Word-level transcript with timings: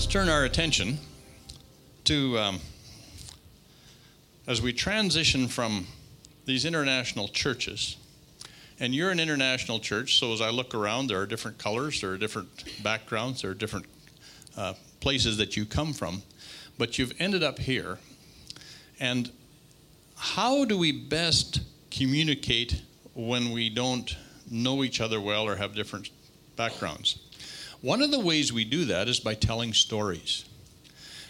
Let's 0.00 0.10
turn 0.10 0.30
our 0.30 0.44
attention 0.44 0.96
to 2.04 2.38
um, 2.38 2.60
as 4.46 4.62
we 4.62 4.72
transition 4.72 5.46
from 5.46 5.86
these 6.46 6.64
international 6.64 7.28
churches. 7.28 7.98
And 8.80 8.94
you're 8.94 9.10
an 9.10 9.20
international 9.20 9.78
church, 9.78 10.18
so 10.18 10.32
as 10.32 10.40
I 10.40 10.48
look 10.48 10.74
around, 10.74 11.08
there 11.08 11.20
are 11.20 11.26
different 11.26 11.58
colors, 11.58 12.00
there 12.00 12.12
are 12.12 12.16
different 12.16 12.48
backgrounds, 12.82 13.42
there 13.42 13.50
are 13.50 13.54
different 13.54 13.84
uh, 14.56 14.72
places 15.00 15.36
that 15.36 15.54
you 15.58 15.66
come 15.66 15.92
from, 15.92 16.22
but 16.78 16.98
you've 16.98 17.12
ended 17.18 17.42
up 17.42 17.58
here. 17.58 17.98
And 19.00 19.30
how 20.16 20.64
do 20.64 20.78
we 20.78 20.92
best 20.92 21.60
communicate 21.90 22.80
when 23.12 23.50
we 23.50 23.68
don't 23.68 24.16
know 24.50 24.82
each 24.82 24.98
other 25.02 25.20
well 25.20 25.46
or 25.46 25.56
have 25.56 25.74
different 25.74 26.08
backgrounds? 26.56 27.18
One 27.82 28.02
of 28.02 28.10
the 28.10 28.20
ways 28.20 28.52
we 28.52 28.64
do 28.64 28.84
that 28.86 29.08
is 29.08 29.20
by 29.20 29.34
telling 29.34 29.72
stories. 29.72 30.44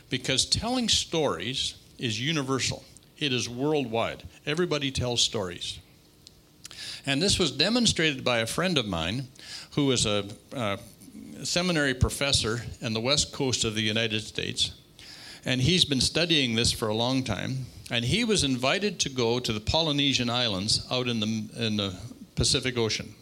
Because 0.09 0.45
telling 0.45 0.89
stories 0.89 1.77
is 1.99 2.21
universal, 2.21 2.85
it 3.19 3.33
is 3.33 3.49
worldwide. 3.49 4.25
Everybody 4.45 4.91
tells 4.91 5.23
stories. 5.23 5.79
And 7.07 7.23
this 7.23 7.39
was 7.39 7.53
demonstrated 7.53 8.25
by 8.25 8.39
a 8.39 8.47
friend 8.47 8.77
of 8.79 8.87
mine 8.87 9.29
who 9.73 9.87
was 9.87 10.07
a, 10.07 10.25
a 10.53 10.79
seminary 11.45 11.95
professor 11.95 12.63
in 12.81 12.93
the 12.95 13.01
west 13.01 13.33
coast 13.33 13.65
of 13.65 13.75
the 13.75 13.83
United 13.83 14.23
States. 14.23 14.73
And 15.45 15.61
he's 15.61 15.85
been 15.85 16.01
studying 16.01 16.57
this 16.57 16.73
for 16.73 16.89
a 16.89 16.95
long 16.95 17.23
time. 17.23 17.67
And 17.91 18.05
he 18.05 18.25
was 18.25 18.45
invited 18.45 18.99
to 19.01 19.09
go 19.09 19.39
to 19.39 19.53
the 19.53 19.61
Polynesian 19.61 20.29
Islands 20.29 20.87
out 20.91 21.09
in 21.09 21.21
the, 21.21 21.67
in 21.67 21.77
the 21.77 21.97
Pacific 22.35 22.77
Ocean 22.77 23.15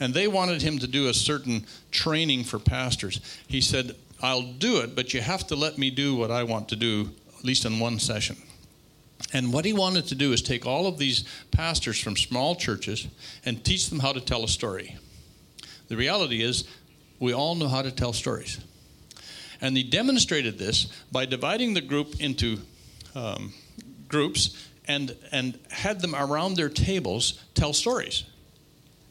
and 0.00 0.12
they 0.12 0.28
wanted 0.28 0.62
him 0.62 0.78
to 0.78 0.86
do 0.86 1.08
a 1.08 1.14
certain 1.14 1.66
training 1.90 2.44
for 2.44 2.58
pastors. 2.58 3.20
He 3.46 3.60
said, 3.60 3.96
I'll 4.22 4.52
do 4.52 4.78
it, 4.78 4.94
but 4.94 5.12
you 5.14 5.20
have 5.20 5.46
to 5.48 5.56
let 5.56 5.78
me 5.78 5.90
do 5.90 6.14
what 6.14 6.30
I 6.30 6.42
want 6.42 6.68
to 6.70 6.76
do, 6.76 7.10
at 7.38 7.44
least 7.44 7.64
in 7.64 7.78
one 7.78 7.98
session. 7.98 8.36
And 9.32 9.52
what 9.52 9.64
he 9.64 9.72
wanted 9.72 10.06
to 10.08 10.14
do 10.14 10.32
is 10.32 10.42
take 10.42 10.66
all 10.66 10.86
of 10.86 10.98
these 10.98 11.24
pastors 11.50 11.98
from 11.98 12.16
small 12.16 12.54
churches 12.54 13.06
and 13.44 13.64
teach 13.64 13.88
them 13.88 14.00
how 14.00 14.12
to 14.12 14.20
tell 14.20 14.44
a 14.44 14.48
story. 14.48 14.96
The 15.88 15.96
reality 15.96 16.42
is, 16.42 16.64
we 17.18 17.32
all 17.32 17.54
know 17.54 17.68
how 17.68 17.82
to 17.82 17.90
tell 17.90 18.12
stories. 18.12 18.58
And 19.60 19.76
he 19.76 19.82
demonstrated 19.82 20.58
this 20.58 20.86
by 21.10 21.24
dividing 21.24 21.72
the 21.72 21.80
group 21.80 22.20
into 22.20 22.58
um, 23.14 23.54
groups 24.08 24.68
and, 24.86 25.16
and 25.32 25.58
had 25.70 26.00
them 26.00 26.14
around 26.14 26.54
their 26.54 26.68
tables 26.68 27.42
tell 27.54 27.72
stories 27.72 28.24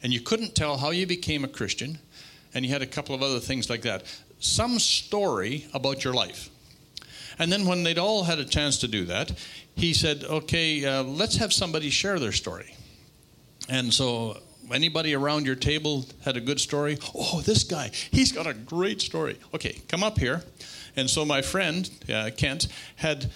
and 0.05 0.13
you 0.13 0.19
couldn't 0.19 0.53
tell 0.53 0.77
how 0.77 0.91
you 0.91 1.07
became 1.07 1.43
a 1.43 1.47
Christian, 1.47 1.97
and 2.53 2.63
you 2.63 2.71
had 2.71 2.83
a 2.83 2.85
couple 2.85 3.15
of 3.15 3.23
other 3.23 3.39
things 3.39 3.71
like 3.71 3.81
that. 3.81 4.03
Some 4.37 4.77
story 4.77 5.65
about 5.73 6.03
your 6.03 6.13
life. 6.13 6.51
And 7.39 7.51
then 7.51 7.65
when 7.65 7.81
they'd 7.81 7.97
all 7.97 8.23
had 8.23 8.37
a 8.37 8.45
chance 8.45 8.77
to 8.81 8.87
do 8.87 9.05
that, 9.05 9.31
he 9.75 9.95
said, 9.95 10.23
okay, 10.23 10.85
uh, 10.85 11.01
let's 11.01 11.37
have 11.37 11.51
somebody 11.51 11.89
share 11.89 12.19
their 12.19 12.33
story. 12.33 12.75
And 13.67 13.91
so 13.91 14.37
anybody 14.71 15.15
around 15.15 15.47
your 15.47 15.55
table 15.55 16.05
had 16.23 16.37
a 16.37 16.41
good 16.41 16.59
story? 16.59 16.99
Oh, 17.15 17.41
this 17.41 17.63
guy, 17.63 17.89
he's 18.11 18.31
got 18.31 18.45
a 18.45 18.53
great 18.53 19.01
story. 19.01 19.39
Okay, 19.55 19.81
come 19.87 20.03
up 20.03 20.19
here. 20.19 20.43
And 20.95 21.09
so 21.09 21.25
my 21.25 21.41
friend, 21.41 21.89
uh, 22.13 22.29
Kent, 22.37 22.67
had 22.97 23.31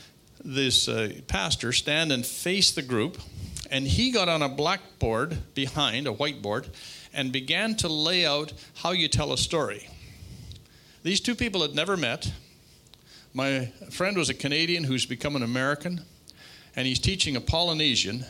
this 0.46 0.88
uh, 0.88 1.14
pastor 1.26 1.74
stand 1.74 2.12
and 2.12 2.24
face 2.24 2.70
the 2.70 2.84
group 2.84 3.18
and 3.72 3.88
he 3.88 4.12
got 4.12 4.30
on 4.30 4.42
a 4.42 4.50
blackboard 4.50 5.38
behind, 5.54 6.08
a 6.08 6.14
whiteboard, 6.14 6.70
and 7.14 7.32
began 7.32 7.76
to 7.76 7.88
lay 7.88 8.26
out 8.26 8.54
how 8.76 8.92
you 8.92 9.08
tell 9.08 9.34
a 9.34 9.38
story. 9.38 9.88
These 11.04 11.22
two 11.22 11.36
people 11.36 11.62
had 11.62 11.76
never 11.76 11.96
met. 11.96 12.32
My 13.34 13.72
friend 13.90 14.18
was 14.18 14.30
a 14.30 14.34
Canadian 14.34 14.84
who's 14.84 15.06
become 15.06 15.36
an 15.36 15.44
American, 15.44 16.02
and 16.76 16.88
he's 16.88 17.00
teaching 17.00 17.36
a 17.36 17.42
Polynesian. 17.42 18.26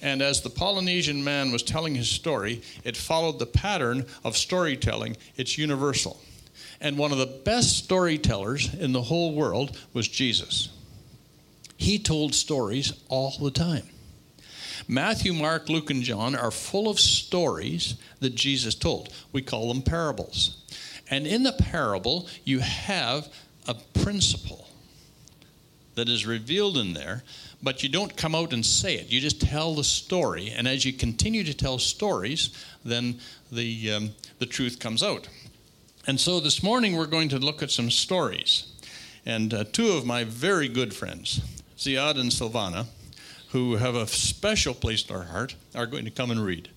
And 0.00 0.22
as 0.22 0.40
the 0.40 0.50
Polynesian 0.50 1.22
man 1.22 1.52
was 1.52 1.62
telling 1.62 1.94
his 1.94 2.08
story, 2.08 2.62
it 2.84 2.96
followed 2.96 3.38
the 3.38 3.46
pattern 3.46 4.06
of 4.24 4.36
storytelling. 4.36 5.16
It's 5.36 5.58
universal. 5.58 6.18
And 6.80 6.96
one 6.96 7.12
of 7.12 7.18
the 7.18 7.26
best 7.26 7.76
storytellers 7.76 8.72
in 8.72 8.92
the 8.92 9.02
whole 9.02 9.34
world 9.34 9.76
was 9.92 10.08
Jesus. 10.08 10.70
He 11.76 11.98
told 11.98 12.34
stories 12.34 12.94
all 13.08 13.34
the 13.38 13.50
time. 13.50 13.84
Matthew, 14.88 15.32
Mark, 15.32 15.68
Luke, 15.68 15.90
and 15.90 16.02
John 16.02 16.34
are 16.34 16.50
full 16.50 16.88
of 16.88 16.98
stories 16.98 17.94
that 18.20 18.34
Jesus 18.34 18.74
told. 18.74 19.12
We 19.32 19.42
call 19.42 19.68
them 19.68 19.82
parables. 19.82 20.64
And 21.10 21.26
in 21.26 21.42
the 21.42 21.52
parable, 21.52 22.28
you 22.44 22.60
have 22.60 23.28
a 23.66 23.74
principle 23.74 24.68
that 25.94 26.08
is 26.08 26.24
revealed 26.26 26.76
in 26.78 26.94
there, 26.94 27.22
but 27.62 27.82
you 27.82 27.88
don't 27.88 28.16
come 28.16 28.34
out 28.34 28.52
and 28.52 28.64
say 28.64 28.94
it. 28.94 29.10
You 29.10 29.20
just 29.20 29.40
tell 29.40 29.74
the 29.74 29.84
story. 29.84 30.50
And 30.50 30.66
as 30.66 30.84
you 30.84 30.92
continue 30.92 31.44
to 31.44 31.54
tell 31.54 31.78
stories, 31.78 32.50
then 32.84 33.18
the, 33.52 33.92
um, 33.92 34.10
the 34.38 34.46
truth 34.46 34.78
comes 34.78 35.02
out. 35.02 35.28
And 36.06 36.18
so 36.18 36.40
this 36.40 36.62
morning, 36.62 36.96
we're 36.96 37.06
going 37.06 37.28
to 37.30 37.38
look 37.38 37.62
at 37.62 37.70
some 37.70 37.90
stories. 37.90 38.66
And 39.26 39.52
uh, 39.52 39.64
two 39.64 39.90
of 39.90 40.06
my 40.06 40.24
very 40.24 40.68
good 40.68 40.94
friends, 40.94 41.40
Ziad 41.76 42.18
and 42.18 42.30
Silvana, 42.30 42.86
who 43.52 43.76
have 43.76 43.94
a 43.94 44.06
special 44.06 44.74
place 44.74 45.08
in 45.08 45.14
our 45.14 45.24
heart 45.24 45.56
are 45.74 45.86
going 45.86 46.04
to 46.04 46.10
come 46.10 46.30
and 46.30 46.44
read. 46.44 46.68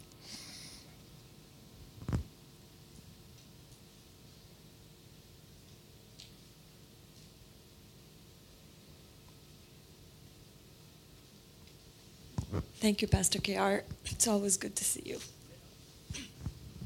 Thank 12.78 13.02
you, 13.02 13.08
Pastor 13.08 13.40
KR. 13.40 13.86
It's 14.08 14.28
always 14.28 14.58
good 14.58 14.76
to 14.76 14.84
see 14.84 15.04
you. 15.06 15.20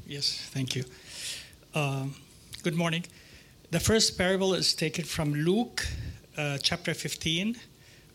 Yes, 0.06 0.48
thank 0.52 0.76
you. 0.76 0.84
Um, 1.74 2.14
good 2.62 2.76
morning. 2.76 3.04
The 3.72 3.80
first 3.80 4.16
parable 4.16 4.54
is 4.54 4.74
taken 4.74 5.04
from 5.04 5.34
Luke 5.34 5.84
uh, 6.36 6.58
chapter 6.58 6.94
15, 6.94 7.56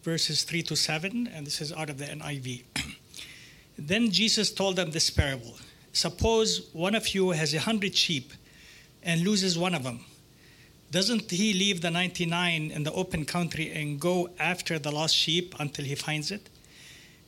verses 0.04 0.44
3 0.44 0.62
to 0.64 0.76
7, 0.76 1.28
and 1.34 1.48
this 1.48 1.62
is 1.62 1.72
out 1.72 1.90
of 1.90 1.98
the 1.98 2.06
NIV. 2.06 2.64
then 3.78 4.12
Jesus 4.12 4.52
told 4.52 4.76
them 4.76 4.92
this 4.92 5.10
parable 5.10 5.56
Suppose 5.94 6.70
one 6.74 6.96
of 6.96 7.10
you 7.10 7.32
has 7.32 7.54
a 7.54 7.60
hundred 7.60 7.96
sheep 7.96 8.34
and 9.02 9.22
loses 9.22 9.58
one 9.58 9.74
of 9.74 9.84
them. 9.84 10.02
Doesn't 10.92 11.32
he 11.32 11.54
leave 11.54 11.82
the 11.82 11.90
99 11.90 12.72
in 12.72 12.84
the 12.84 12.92
open 12.92 13.26
country 13.26 13.72
and 13.72 14.00
go 14.00 14.30
after 14.40 14.78
the 14.78 14.92
lost 14.92 15.16
sheep 15.16 15.56
until 15.60 15.86
he 15.86 15.96
finds 15.96 16.32
it? 16.32 16.50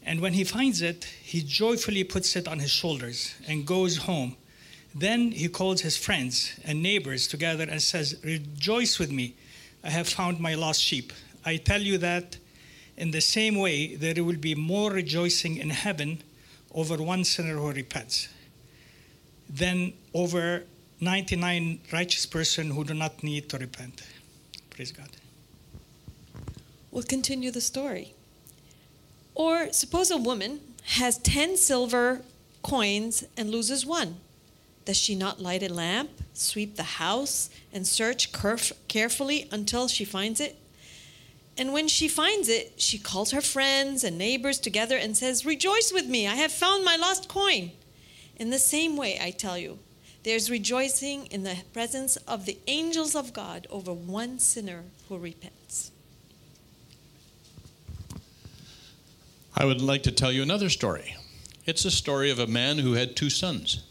And 0.03 0.19
when 0.19 0.33
he 0.33 0.43
finds 0.43 0.81
it, 0.81 1.05
he 1.23 1.41
joyfully 1.41 2.03
puts 2.03 2.35
it 2.35 2.47
on 2.47 2.59
his 2.59 2.71
shoulders 2.71 3.33
and 3.47 3.65
goes 3.65 3.97
home. 3.97 4.35
Then 4.93 5.31
he 5.31 5.47
calls 5.47 5.81
his 5.81 5.97
friends 5.97 6.59
and 6.63 6.81
neighbors 6.81 7.27
together 7.27 7.65
and 7.69 7.81
says, 7.81 8.17
Rejoice 8.23 8.99
with 8.99 9.11
me, 9.11 9.35
I 9.83 9.89
have 9.89 10.07
found 10.07 10.39
my 10.39 10.53
lost 10.55 10.81
sheep. 10.81 11.11
I 11.43 11.57
tell 11.57 11.81
you 11.81 11.97
that 11.99 12.37
in 12.97 13.11
the 13.11 13.21
same 13.21 13.55
way, 13.55 13.95
there 13.95 14.23
will 14.23 14.37
be 14.37 14.55
more 14.55 14.91
rejoicing 14.91 15.57
in 15.57 15.69
heaven 15.69 16.21
over 16.73 16.97
one 16.97 17.23
sinner 17.23 17.55
who 17.55 17.71
repents 17.71 18.29
than 19.49 19.93
over 20.13 20.63
99 21.01 21.79
righteous 21.91 22.25
persons 22.25 22.73
who 22.73 22.83
do 22.83 22.93
not 22.93 23.21
need 23.23 23.49
to 23.49 23.57
repent. 23.57 24.01
Praise 24.69 24.91
God. 24.91 25.09
We'll 26.91 27.03
continue 27.03 27.51
the 27.51 27.61
story. 27.61 28.13
Or 29.33 29.71
suppose 29.73 30.11
a 30.11 30.17
woman 30.17 30.61
has 30.83 31.17
10 31.19 31.57
silver 31.57 32.21
coins 32.63 33.25
and 33.35 33.49
loses 33.49 33.85
one. 33.85 34.17
Does 34.85 34.97
she 34.97 35.15
not 35.15 35.41
light 35.41 35.63
a 35.63 35.73
lamp, 35.73 36.11
sweep 36.33 36.75
the 36.75 36.83
house, 36.83 37.49
and 37.73 37.85
search 37.85 38.31
carefully 38.87 39.49
until 39.51 39.87
she 39.87 40.05
finds 40.05 40.39
it? 40.39 40.57
And 41.57 41.71
when 41.71 41.87
she 41.87 42.07
finds 42.07 42.49
it, 42.49 42.73
she 42.77 42.97
calls 42.97 43.31
her 43.31 43.41
friends 43.41 44.03
and 44.03 44.17
neighbors 44.17 44.59
together 44.59 44.97
and 44.97 45.15
says, 45.15 45.45
Rejoice 45.45 45.91
with 45.93 46.07
me, 46.07 46.27
I 46.27 46.35
have 46.35 46.51
found 46.51 46.83
my 46.83 46.97
lost 46.97 47.29
coin. 47.29 47.71
In 48.37 48.49
the 48.49 48.59
same 48.59 48.97
way, 48.97 49.17
I 49.21 49.31
tell 49.31 49.57
you, 49.57 49.79
there's 50.23 50.49
rejoicing 50.49 51.27
in 51.27 51.43
the 51.43 51.57
presence 51.71 52.17
of 52.17 52.45
the 52.45 52.57
angels 52.67 53.15
of 53.15 53.31
God 53.31 53.67
over 53.69 53.93
one 53.93 54.39
sinner 54.39 54.83
who 55.07 55.17
repents. 55.17 55.91
I 59.55 59.63
would 59.63 59.81
like 59.81 60.03
to 60.03 60.11
tell 60.11 60.31
you 60.31 60.41
another 60.41 60.69
story. 60.69 61.15
It's 61.65 61.85
a 61.85 61.91
story 61.91 62.29
of 62.29 62.39
a 62.39 62.47
man 62.47 62.79
who 62.79 62.93
had 62.93 63.15
two 63.15 63.29
sons. 63.29 63.83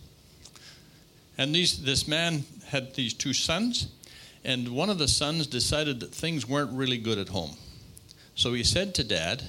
And 1.39 1.55
these, 1.55 1.83
this 1.83 2.07
man 2.07 2.45
had 2.67 2.95
these 2.95 3.15
two 3.15 3.33
sons, 3.33 3.89
and 4.45 4.69
one 4.69 4.91
of 4.91 4.99
the 4.99 5.09
sons 5.09 5.47
decided 5.47 6.01
that 6.01 6.15
things 6.15 6.49
weren't 6.49 6.73
really 6.73 6.99
good 6.99 7.19
at 7.19 7.29
home. 7.29 7.57
So 8.35 8.53
he 8.53 8.65
said 8.65 8.95
to 8.95 9.05
dad, 9.05 9.43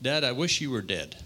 Dad, 0.00 0.24
I 0.24 0.32
wish 0.32 0.60
you 0.60 0.70
were 0.70 0.82
dead. 0.82 1.16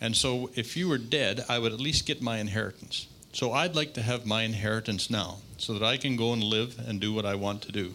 And 0.00 0.16
so 0.16 0.50
if 0.54 0.76
you 0.76 0.88
were 0.88 0.98
dead, 0.98 1.44
I 1.48 1.58
would 1.58 1.72
at 1.72 1.80
least 1.80 2.06
get 2.06 2.22
my 2.22 2.38
inheritance. 2.38 3.06
So 3.32 3.52
I'd 3.52 3.76
like 3.76 3.94
to 3.94 4.02
have 4.02 4.26
my 4.26 4.42
inheritance 4.42 5.10
now 5.10 5.36
so 5.58 5.74
that 5.74 5.82
I 5.82 5.96
can 5.96 6.16
go 6.16 6.32
and 6.32 6.42
live 6.42 6.78
and 6.88 7.00
do 7.00 7.12
what 7.12 7.26
I 7.26 7.34
want 7.34 7.62
to 7.62 7.72
do. 7.72 7.94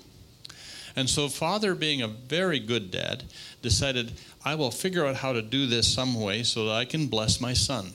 And 0.96 1.10
so, 1.10 1.28
father, 1.28 1.74
being 1.74 2.02
a 2.02 2.08
very 2.08 2.60
good 2.60 2.92
dad, 2.92 3.24
decided, 3.64 4.12
I 4.46 4.54
will 4.56 4.69
figure 4.69 5.06
out 5.08 5.16
how 5.16 5.34
to 5.34 5.42
do 5.42 5.66
this 5.66 5.92
some 5.92 6.19
way 6.19 6.44
so 6.44 6.66
that 6.66 6.74
I 6.74 6.86
can 6.86 7.08
bless 7.08 7.42
my 7.42 7.54
son. 7.54 7.94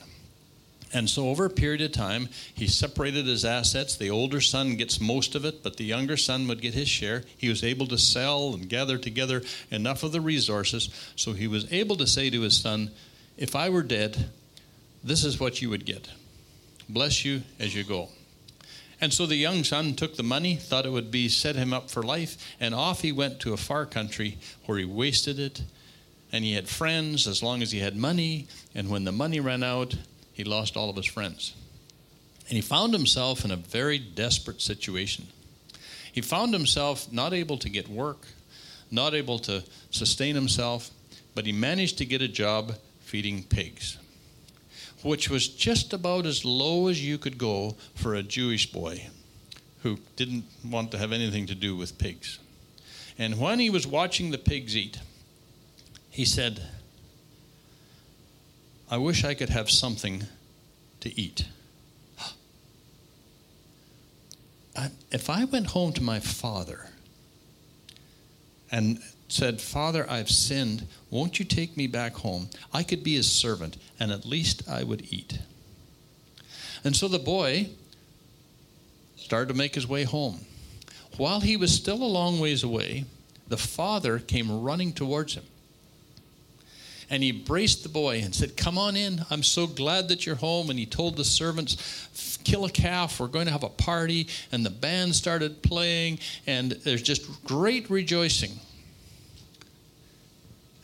And 0.91 1.07
so, 1.09 1.29
over 1.29 1.45
a 1.45 1.51
period 1.51 1.81
of 1.81 1.91
time, 1.91 2.29
he 2.53 2.67
separated 2.67 3.27
his 3.27 3.45
assets. 3.45 3.95
The 3.95 4.09
older 4.09 4.41
son 4.41 4.75
gets 4.75 4.99
most 4.99 5.35
of 5.35 5.45
it, 5.45 5.61
but 5.61 5.77
the 5.77 5.83
younger 5.83 6.17
son 6.17 6.47
would 6.47 6.61
get 6.61 6.73
his 6.73 6.89
share. 6.89 7.23
He 7.37 7.47
was 7.47 7.63
able 7.63 7.85
to 7.87 7.97
sell 7.97 8.53
and 8.53 8.67
gather 8.67 8.97
together 8.97 9.43
enough 9.69 10.01
of 10.01 10.11
the 10.11 10.21
resources 10.21 10.89
so 11.15 11.33
he 11.33 11.47
was 11.47 11.71
able 11.71 11.95
to 11.97 12.07
say 12.07 12.31
to 12.31 12.41
his 12.41 12.57
son, 12.57 12.89
If 13.37 13.55
I 13.55 13.69
were 13.69 13.83
dead, 13.83 14.29
this 15.03 15.23
is 15.23 15.39
what 15.39 15.61
you 15.61 15.69
would 15.69 15.85
get. 15.85 16.09
Bless 16.89 17.23
you 17.23 17.43
as 17.59 17.75
you 17.75 17.83
go. 17.83 18.09
And 19.01 19.13
so 19.13 19.25
the 19.25 19.35
young 19.35 19.63
son 19.63 19.93
took 19.93 20.17
the 20.17 20.23
money, 20.23 20.55
thought 20.55 20.85
it 20.85 20.91
would 20.91 21.11
be 21.11 21.29
set 21.29 21.55
him 21.55 21.71
up 21.71 21.89
for 21.89 22.03
life, 22.03 22.37
and 22.59 22.75
off 22.75 23.01
he 23.01 23.11
went 23.11 23.39
to 23.41 23.53
a 23.53 23.57
far 23.57 23.85
country 23.85 24.37
where 24.65 24.77
he 24.77 24.85
wasted 24.85 25.39
it. 25.39 25.61
And 26.31 26.43
he 26.43 26.53
had 26.53 26.67
friends 26.67 27.27
as 27.27 27.41
long 27.41 27.61
as 27.61 27.71
he 27.71 27.79
had 27.79 27.95
money, 27.95 28.47
and 28.75 28.89
when 28.89 29.03
the 29.03 29.11
money 29.11 29.39
ran 29.39 29.63
out, 29.63 29.95
he 30.39 30.45
lost 30.45 30.77
all 30.77 30.89
of 30.89 30.95
his 30.95 31.05
friends. 31.05 31.53
And 32.47 32.55
he 32.55 32.61
found 32.61 32.93
himself 32.93 33.43
in 33.43 33.51
a 33.51 33.57
very 33.57 33.99
desperate 33.99 34.61
situation. 34.61 35.27
He 36.13 36.21
found 36.21 36.53
himself 36.53 37.11
not 37.11 37.33
able 37.33 37.57
to 37.57 37.67
get 37.67 37.89
work, 37.89 38.25
not 38.89 39.13
able 39.13 39.37
to 39.39 39.65
sustain 39.91 40.35
himself, 40.35 40.91
but 41.35 41.45
he 41.45 41.51
managed 41.51 41.97
to 41.97 42.05
get 42.05 42.21
a 42.21 42.29
job 42.29 42.75
feeding 43.01 43.43
pigs 43.43 43.97
which 45.01 45.29
was 45.29 45.47
just 45.47 45.93
about 45.93 46.25
as 46.25 46.43
low 46.43 46.87
as 46.87 47.05
you 47.05 47.17
could 47.17 47.37
go 47.37 47.75
for 47.95 48.15
a 48.15 48.23
Jewish 48.23 48.71
boy 48.71 49.07
who 49.83 49.97
didn't 50.15 50.45
want 50.65 50.91
to 50.91 50.97
have 50.97 51.11
anything 51.11 51.45
to 51.47 51.55
do 51.55 51.75
with 51.75 51.97
pigs. 51.97 52.39
And 53.17 53.39
when 53.39 53.59
he 53.59 53.69
was 53.69 53.87
watching 53.87 54.31
the 54.31 54.37
pigs 54.37 54.75
eat, 54.75 54.99
he 56.09 56.25
said, 56.25 56.61
I 58.89 58.97
wish 58.97 59.23
I 59.23 59.33
could 59.33 59.49
have 59.49 59.69
something 59.69 60.23
to 61.01 61.19
eat. 61.19 61.45
If 65.11 65.29
I 65.29 65.45
went 65.45 65.67
home 65.67 65.93
to 65.93 66.03
my 66.03 66.19
father 66.19 66.89
and 68.71 68.99
said, 69.27 69.61
Father, 69.61 70.09
I've 70.09 70.29
sinned. 70.29 70.87
Won't 71.09 71.39
you 71.39 71.45
take 71.45 71.77
me 71.77 71.87
back 71.87 72.13
home? 72.13 72.49
I 72.73 72.83
could 72.83 73.03
be 73.03 73.15
his 73.15 73.31
servant, 73.31 73.77
and 73.99 74.11
at 74.11 74.25
least 74.25 74.67
I 74.69 74.83
would 74.83 75.11
eat. 75.11 75.39
And 76.83 76.95
so 76.95 77.07
the 77.07 77.19
boy 77.19 77.69
started 79.17 79.49
to 79.49 79.53
make 79.53 79.75
his 79.75 79.87
way 79.87 80.03
home. 80.03 80.45
While 81.17 81.41
he 81.41 81.57
was 81.57 81.73
still 81.73 82.01
a 82.01 82.05
long 82.05 82.39
ways 82.39 82.63
away, 82.63 83.05
the 83.47 83.57
father 83.57 84.19
came 84.19 84.61
running 84.61 84.93
towards 84.93 85.33
him. 85.35 85.43
And 87.09 87.23
he 87.23 87.29
embraced 87.29 87.83
the 87.83 87.89
boy 87.89 88.21
and 88.23 88.35
said, 88.35 88.55
Come 88.55 88.77
on 88.77 88.95
in. 88.95 89.25
I'm 89.31 89.41
so 89.41 89.65
glad 89.65 90.09
that 90.09 90.25
you're 90.25 90.35
home. 90.35 90.69
And 90.69 90.77
he 90.77 90.85
told 90.85 91.17
the 91.17 91.25
servants, 91.25 92.37
Kill 92.43 92.65
a 92.65 92.69
calf. 92.69 93.19
We're 93.19 93.27
going 93.27 93.47
to 93.47 93.51
have 93.51 93.63
a 93.63 93.69
party. 93.69 94.27
And 94.51 94.65
the 94.65 94.69
band 94.69 95.15
started 95.15 95.63
playing. 95.63 96.19
And 96.45 96.71
there's 96.71 97.01
just 97.01 97.43
great 97.43 97.89
rejoicing. 97.89 98.59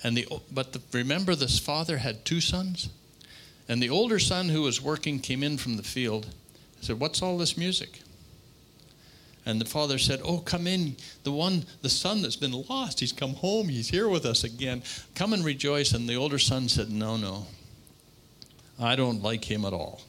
And 0.04 0.18
the, 0.18 0.28
but 0.52 0.74
the, 0.74 0.82
remember, 0.92 1.36
this 1.36 1.60
father 1.60 1.98
had 1.98 2.26
two 2.26 2.42
sons. 2.42 2.90
And 3.68 3.82
the 3.82 3.90
older 3.90 4.20
son 4.20 4.50
who 4.50 4.62
was 4.62 4.82
working 4.82 5.20
came 5.20 5.44
in 5.44 5.58
from 5.58 5.78
the 5.78 5.84
field. 5.84 6.26
And 6.26 6.84
said, 6.84 7.00
What's 7.00 7.22
all 7.22 7.38
this 7.38 7.56
music? 7.56 8.00
And 9.46 9.62
the 9.62 9.66
father 9.66 9.98
said, 9.98 10.22
Oh, 10.24 10.40
come 10.40 10.66
in. 10.66 10.96
The 11.24 11.32
one, 11.32 11.66
the 11.82 11.90
son 11.90 12.22
that's 12.22 12.36
been 12.36 12.64
lost, 12.68 13.00
he's 13.00 13.12
come 13.12 13.36
home. 13.36 13.70
He's 13.70 13.90
here 13.90 14.10
with 14.10 14.26
us 14.26 14.44
again. 14.44 14.82
Come 15.14 15.34
and 15.34 15.46
rejoice. 15.46 15.94
And 15.94 16.10
the 16.10 16.16
older 16.16 16.40
son 16.40 16.68
said, 16.68 16.90
No, 16.90 17.16
no. 17.16 17.46
I 18.80 18.96
don't 18.96 19.22
like 19.22 19.50
him 19.50 19.64
at 19.64 19.74
all. 19.74 20.02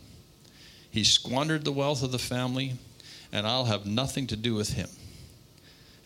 He 0.91 1.05
squandered 1.05 1.65
the 1.65 1.73
wealth 1.73 2.03
of 2.03 2.12
the 2.12 2.19
family, 2.19 2.75
and 3.31 3.47
I'll 3.47 3.67
have 3.67 3.85
nothing 3.85 4.27
to 4.29 4.37
do 4.37 4.55
with 4.55 4.73
him. 4.73 4.88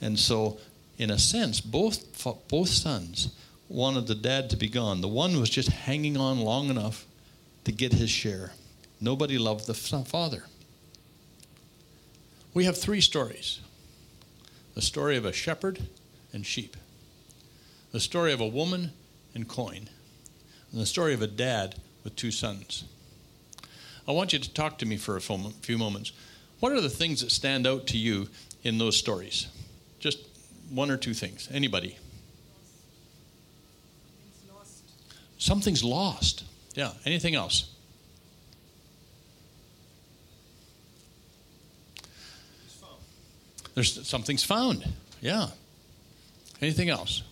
And 0.00 0.19
so, 0.19 0.59
in 0.99 1.11
a 1.11 1.19
sense, 1.19 1.61
both, 1.61 2.26
both 2.49 2.69
sons 2.69 3.33
wanted 3.69 4.09
the 4.09 4.15
dad 4.15 4.50
to 4.50 4.56
be 4.56 4.69
gone. 4.69 5.00
The 5.00 5.09
one 5.09 5.38
was 5.38 5.49
just 5.49 5.69
hanging 5.69 6.17
on 6.17 6.41
long 6.41 6.69
enough 6.69 7.06
to 7.65 7.73
get 7.73 7.93
his 7.93 8.11
share. 8.11 8.53
Nobody 9.00 9.38
loved 9.38 9.67
the 9.67 9.75
father. 9.75 10.44
We 12.52 12.64
have 12.64 12.76
three 12.76 13.00
stories 13.00 13.61
the 14.75 14.82
story 14.82 15.17
of 15.17 15.25
a 15.25 15.32
shepherd 15.32 15.81
and 16.32 16.47
sheep, 16.47 16.76
the 17.93 18.00
story 18.00 18.32
of 18.32 18.41
a 18.41 18.47
woman 18.47 18.93
and 19.35 19.49
coin, 19.49 19.88
and 20.73 20.81
the 20.81 20.87
story 20.87 21.12
of 21.12 21.23
a 21.23 21.26
dad 21.26 21.75
with 22.04 22.16
two 22.16 22.30
sons. 22.30 22.85
I 24.09 24.12
want 24.12 24.33
you 24.33 24.38
to 24.38 24.54
talk 24.54 24.78
to 24.78 24.87
me 24.87 24.97
for 24.97 25.16
a 25.16 25.21
few 25.21 25.76
moments. 25.76 26.12
What 26.61 26.73
are 26.73 26.80
the 26.80 26.88
things 26.90 27.21
that 27.21 27.30
stand 27.30 27.66
out 27.66 27.87
to 27.88 27.99
you 27.99 28.28
in 28.62 28.78
those 28.78 28.97
stories? 28.97 29.49
Just 29.99 30.19
one 30.71 30.90
or 30.90 30.97
two 30.97 31.14
things. 31.14 31.49
Anybody? 31.52 31.99
Something's 35.38 35.83
lost. 35.83 36.45
Yeah. 36.75 36.92
Anything 37.04 37.35
else? 37.35 37.75
There's 43.75 44.07
something's 44.07 44.45
found. 44.45 44.87
Yeah. 45.21 45.49
Anything 46.61 46.91
else? 46.91 47.23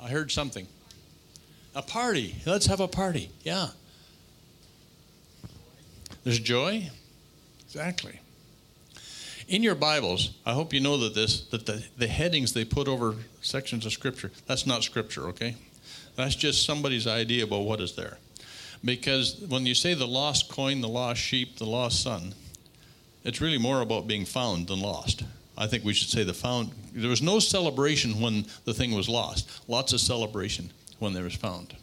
I 0.00 0.08
heard 0.08 0.30
something. 0.30 0.66
A 1.74 1.82
party. 1.82 2.36
Let's 2.46 2.66
have 2.66 2.80
a 2.80 2.88
party. 2.88 3.30
Yeah. 3.42 3.68
There's 6.24 6.38
joy. 6.38 6.90
Exactly. 7.66 8.20
In 9.48 9.62
your 9.62 9.74
Bibles, 9.74 10.32
I 10.44 10.52
hope 10.52 10.74
you 10.74 10.80
know 10.80 10.98
that 10.98 11.14
this 11.14 11.40
that 11.46 11.64
the, 11.64 11.82
the 11.96 12.06
headings 12.06 12.52
they 12.52 12.64
put 12.64 12.86
over 12.86 13.16
sections 13.40 13.86
of 13.86 13.92
scripture, 13.92 14.30
that's 14.46 14.66
not 14.66 14.84
scripture, 14.84 15.28
okay? 15.28 15.56
That's 16.16 16.34
just 16.34 16.66
somebody's 16.66 17.06
idea 17.06 17.44
about 17.44 17.60
what 17.60 17.80
is 17.80 17.94
there. 17.94 18.18
Because 18.84 19.40
when 19.48 19.66
you 19.66 19.74
say 19.74 19.94
the 19.94 20.06
lost 20.06 20.48
coin, 20.50 20.80
the 20.80 20.88
lost 20.88 21.20
sheep, 21.20 21.56
the 21.56 21.64
lost 21.64 22.02
son, 22.02 22.34
it's 23.28 23.42
really 23.42 23.58
more 23.58 23.82
about 23.82 24.06
being 24.06 24.24
found 24.24 24.68
than 24.68 24.80
lost. 24.80 25.22
I 25.58 25.66
think 25.66 25.84
we 25.84 25.92
should 25.92 26.08
say 26.08 26.24
the 26.24 26.32
found. 26.32 26.70
There 26.94 27.10
was 27.10 27.20
no 27.20 27.40
celebration 27.40 28.22
when 28.22 28.46
the 28.64 28.72
thing 28.72 28.94
was 28.94 29.06
lost. 29.06 29.68
Lots 29.68 29.92
of 29.92 30.00
celebration 30.00 30.70
when 30.98 31.12
there 31.12 31.24
was 31.24 31.34
found. 31.34 31.76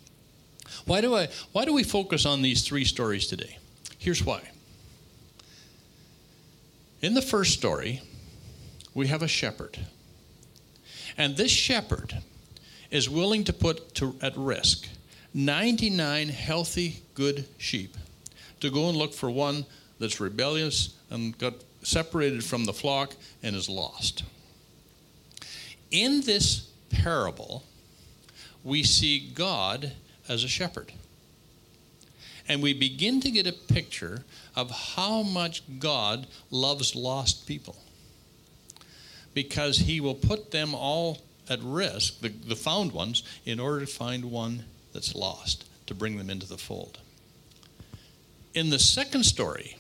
Why 0.88 1.02
do 1.02 1.16
I? 1.16 1.28
Why 1.52 1.66
do 1.66 1.72
we 1.72 1.84
focus 1.84 2.26
on 2.26 2.42
these 2.42 2.64
three 2.64 2.84
stories 2.84 3.28
today? 3.28 3.60
Here's 4.00 4.26
why. 4.26 4.42
In 7.02 7.14
the 7.14 7.22
first 7.22 7.54
story, 7.54 8.02
we 8.96 9.06
have 9.08 9.22
a 9.22 9.28
shepherd. 9.28 9.78
And 11.16 11.38
this 11.38 11.52
shepherd 11.52 12.24
is 12.90 13.08
willing 13.08 13.44
to 13.44 13.54
put 13.54 13.94
to, 13.96 14.16
at 14.20 14.36
risk 14.36 14.88
99 15.36 16.30
healthy, 16.30 17.04
good 17.14 17.46
sheep 17.60 17.96
to 18.62 18.72
go 18.72 18.90
and 18.90 18.98
look 18.98 19.14
for 19.14 19.30
one 19.30 19.68
that's 20.00 20.20
rebellious 20.20 20.95
and 21.10 21.38
got 21.38 21.54
separated 21.84 22.44
from 22.44 22.66
the 22.66 22.74
flock 22.74 23.16
and 23.44 23.56
is 23.56 23.70
lost. 23.70 24.24
In 25.92 26.22
this 26.22 26.70
parable, 26.90 27.64
we 28.64 28.84
see 28.84 29.32
God 29.34 29.94
as 30.28 30.44
a 30.44 30.48
shepherd. 30.48 30.92
And 32.48 32.62
we 32.62 32.74
begin 32.74 33.22
to 33.22 33.32
get 33.32 33.48
a 33.48 33.52
picture 33.52 34.24
of 34.56 34.70
how 34.72 35.24
much 35.24 35.64
God 35.80 36.28
loves 36.52 36.96
lost 36.96 37.48
people. 37.48 37.76
because 39.36 39.78
he 39.80 40.00
will 40.02 40.16
put 40.16 40.50
them 40.50 40.74
all 40.74 41.20
at 41.48 41.60
risk, 41.62 42.22
the, 42.22 42.30
the 42.30 42.56
found 42.56 42.92
ones, 42.92 43.22
in 43.46 43.60
order 43.60 43.82
to 43.82 43.86
find 43.86 44.26
one 44.26 44.66
that's 44.94 45.14
lost, 45.14 45.66
to 45.86 45.94
bring 45.94 46.18
them 46.18 46.32
into 46.32 46.48
the 46.48 46.58
fold. 46.58 46.98
In 48.56 48.72
the 48.72 48.80
second 48.80 49.26
story, 49.26 49.78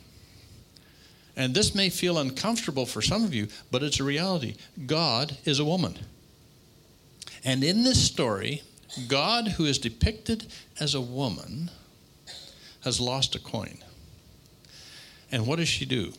and 1.35 1.53
this 1.53 1.75
may 1.75 1.89
feel 1.89 2.17
uncomfortable 2.17 2.85
for 2.85 3.01
some 3.01 3.23
of 3.23 3.33
you, 3.33 3.47
but 3.71 3.83
it's 3.83 3.99
a 3.99 4.03
reality. 4.03 4.55
God 4.85 5.37
is 5.45 5.59
a 5.59 5.65
woman. 5.65 5.97
And 7.43 7.63
in 7.63 7.83
this 7.83 8.03
story, 8.03 8.63
God, 9.07 9.49
who 9.49 9.65
is 9.65 9.77
depicted 9.77 10.47
as 10.79 10.95
a 10.95 11.01
woman, 11.01 11.69
has 12.83 13.01
lost 13.01 13.35
a 13.35 13.39
coin. 13.39 13.77
And 15.31 15.45
what 15.45 15.57
does 15.57 15.67
she 15.67 15.85
do? 15.85 16.13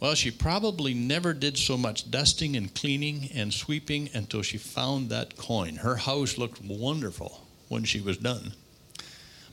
Well, 0.00 0.14
she 0.14 0.30
probably 0.30 0.94
never 0.94 1.32
did 1.32 1.56
so 1.56 1.76
much 1.76 2.10
dusting 2.10 2.56
and 2.56 2.74
cleaning 2.74 3.28
and 3.34 3.52
sweeping 3.52 4.08
until 4.14 4.42
she 4.42 4.58
found 4.58 5.10
that 5.10 5.36
coin. 5.36 5.76
Her 5.76 5.96
house 5.96 6.38
looked 6.38 6.60
wonderful 6.60 7.46
when 7.68 7.84
she 7.84 8.00
was 8.00 8.16
done. 8.16 8.52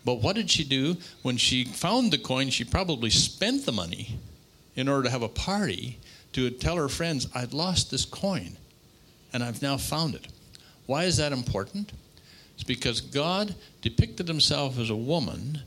But 0.06 0.22
what 0.22 0.36
did 0.36 0.50
she 0.50 0.64
do? 0.64 0.98
When 1.22 1.38
she 1.38 1.66
found 1.66 2.12
the 2.12 2.18
coin, 2.18 2.50
she 2.50 2.64
probably 2.64 3.10
spent 3.10 3.66
the 3.66 3.72
money 3.72 4.18
in 4.76 4.88
order 4.88 5.04
to 5.04 5.10
have 5.10 5.24
a 5.24 5.30
party 5.30 6.00
to 6.34 6.50
tell 6.50 6.76
her 6.76 6.90
friends, 6.90 7.28
I'd 7.34 7.54
lost 7.54 7.92
this 7.92 8.06
coin 8.06 8.58
and 9.34 9.44
I've 9.44 9.62
now 9.62 9.78
found 9.78 10.16
it. 10.16 10.28
Why 10.86 11.04
is 11.04 11.18
that 11.18 11.32
important? 11.32 11.92
It's 12.56 12.64
because 12.64 13.02
God 13.02 13.56
depicted 13.82 14.28
himself 14.28 14.78
as 14.78 14.90
a 14.90 14.96
woman 14.96 15.62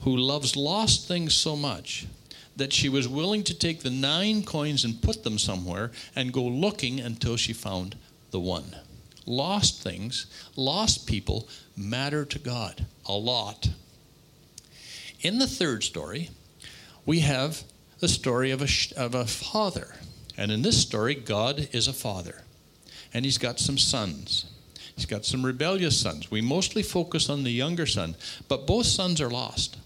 who 0.00 0.16
loves 0.16 0.56
lost 0.56 1.08
things 1.08 1.34
so 1.34 1.56
much 1.56 2.06
that 2.56 2.72
she 2.72 2.88
was 2.88 3.08
willing 3.08 3.42
to 3.44 3.54
take 3.54 3.80
the 3.80 3.90
nine 3.90 4.42
coins 4.42 4.84
and 4.84 5.02
put 5.02 5.24
them 5.24 5.38
somewhere 5.38 5.90
and 6.14 6.32
go 6.32 6.44
looking 6.44 7.00
until 7.00 7.36
she 7.36 7.52
found 7.52 7.96
the 8.30 8.40
one. 8.40 8.76
Lost 9.26 9.82
things, 9.82 10.26
lost 10.54 11.06
people 11.06 11.48
matter 11.76 12.24
to 12.24 12.38
God 12.38 12.84
a 13.06 13.12
lot. 13.12 13.70
In 15.20 15.38
the 15.38 15.46
third 15.46 15.82
story, 15.82 16.30
we 17.06 17.20
have 17.20 17.62
the 18.04 18.08
story 18.08 18.50
of 18.50 18.60
a, 18.60 18.68
of 19.02 19.14
a 19.14 19.24
father. 19.24 19.94
And 20.36 20.52
in 20.52 20.60
this 20.60 20.78
story, 20.78 21.14
God 21.14 21.70
is 21.72 21.88
a 21.88 21.92
father. 21.94 22.42
And 23.14 23.24
he's 23.24 23.38
got 23.38 23.58
some 23.58 23.78
sons. 23.78 24.44
He's 24.94 25.06
got 25.06 25.24
some 25.24 25.42
rebellious 25.42 25.98
sons. 25.98 26.30
We 26.30 26.42
mostly 26.42 26.82
focus 26.82 27.30
on 27.30 27.44
the 27.44 27.50
younger 27.50 27.86
son, 27.86 28.14
but 28.46 28.66
both 28.66 28.84
sons 28.84 29.22
are 29.22 29.30
lost. 29.30 29.78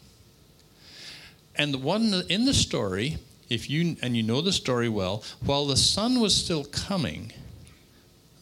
And 1.54 1.72
the 1.72 1.78
one 1.78 2.12
in 2.28 2.44
the 2.44 2.54
story, 2.54 3.18
if 3.48 3.70
you 3.70 3.96
and 4.02 4.16
you 4.16 4.24
know 4.24 4.40
the 4.40 4.52
story 4.52 4.88
well, 4.88 5.22
while 5.40 5.66
the 5.66 5.76
son 5.76 6.18
was 6.18 6.34
still 6.34 6.64
coming, 6.64 7.32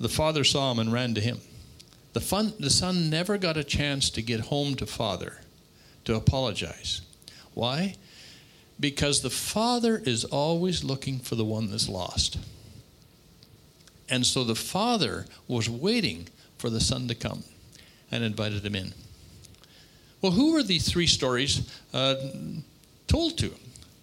the 0.01 0.09
father 0.09 0.43
saw 0.43 0.73
him 0.73 0.79
and 0.79 0.91
ran 0.91 1.13
to 1.17 1.21
him. 1.21 1.41
The, 2.15 2.21
fun, 2.21 2.55
the 2.59 2.71
son 2.71 3.11
never 3.11 3.37
got 3.37 3.59
a 3.59 3.65
chance 3.65 4.09
to 4.09 4.23
get 4.23 4.41
home 4.41 4.75
to 4.77 4.87
father 4.87 5.41
to 6.07 6.15
apologize. 6.15 7.03
Why? 7.53 7.97
Because 8.79 9.23
the 9.23 9.31
father 9.31 9.97
is 10.05 10.25
always 10.25 10.85
looking 10.85 11.19
for 11.19 11.35
the 11.35 11.45
one 11.45 11.71
that's 11.71 11.89
lost. 11.89 12.39
And 14.09 14.25
so 14.27 14.45
the 14.45 14.55
father 14.55 15.27
was 15.49 15.69
waiting 15.69 16.29
for 16.59 16.71
the 16.71 16.81
son 16.81 17.09
to 17.09 17.15
come 17.15 17.43
and 18.11 18.23
invited 18.23 18.65
him 18.65 18.75
in. 18.75 18.93
Well, 20.23 20.33
who 20.33 20.57
are 20.57 20.63
these 20.63 20.89
three 20.89 21.07
stories 21.07 21.71
uh, 21.93 22.17
told 23.07 23.39
to? 23.39 23.53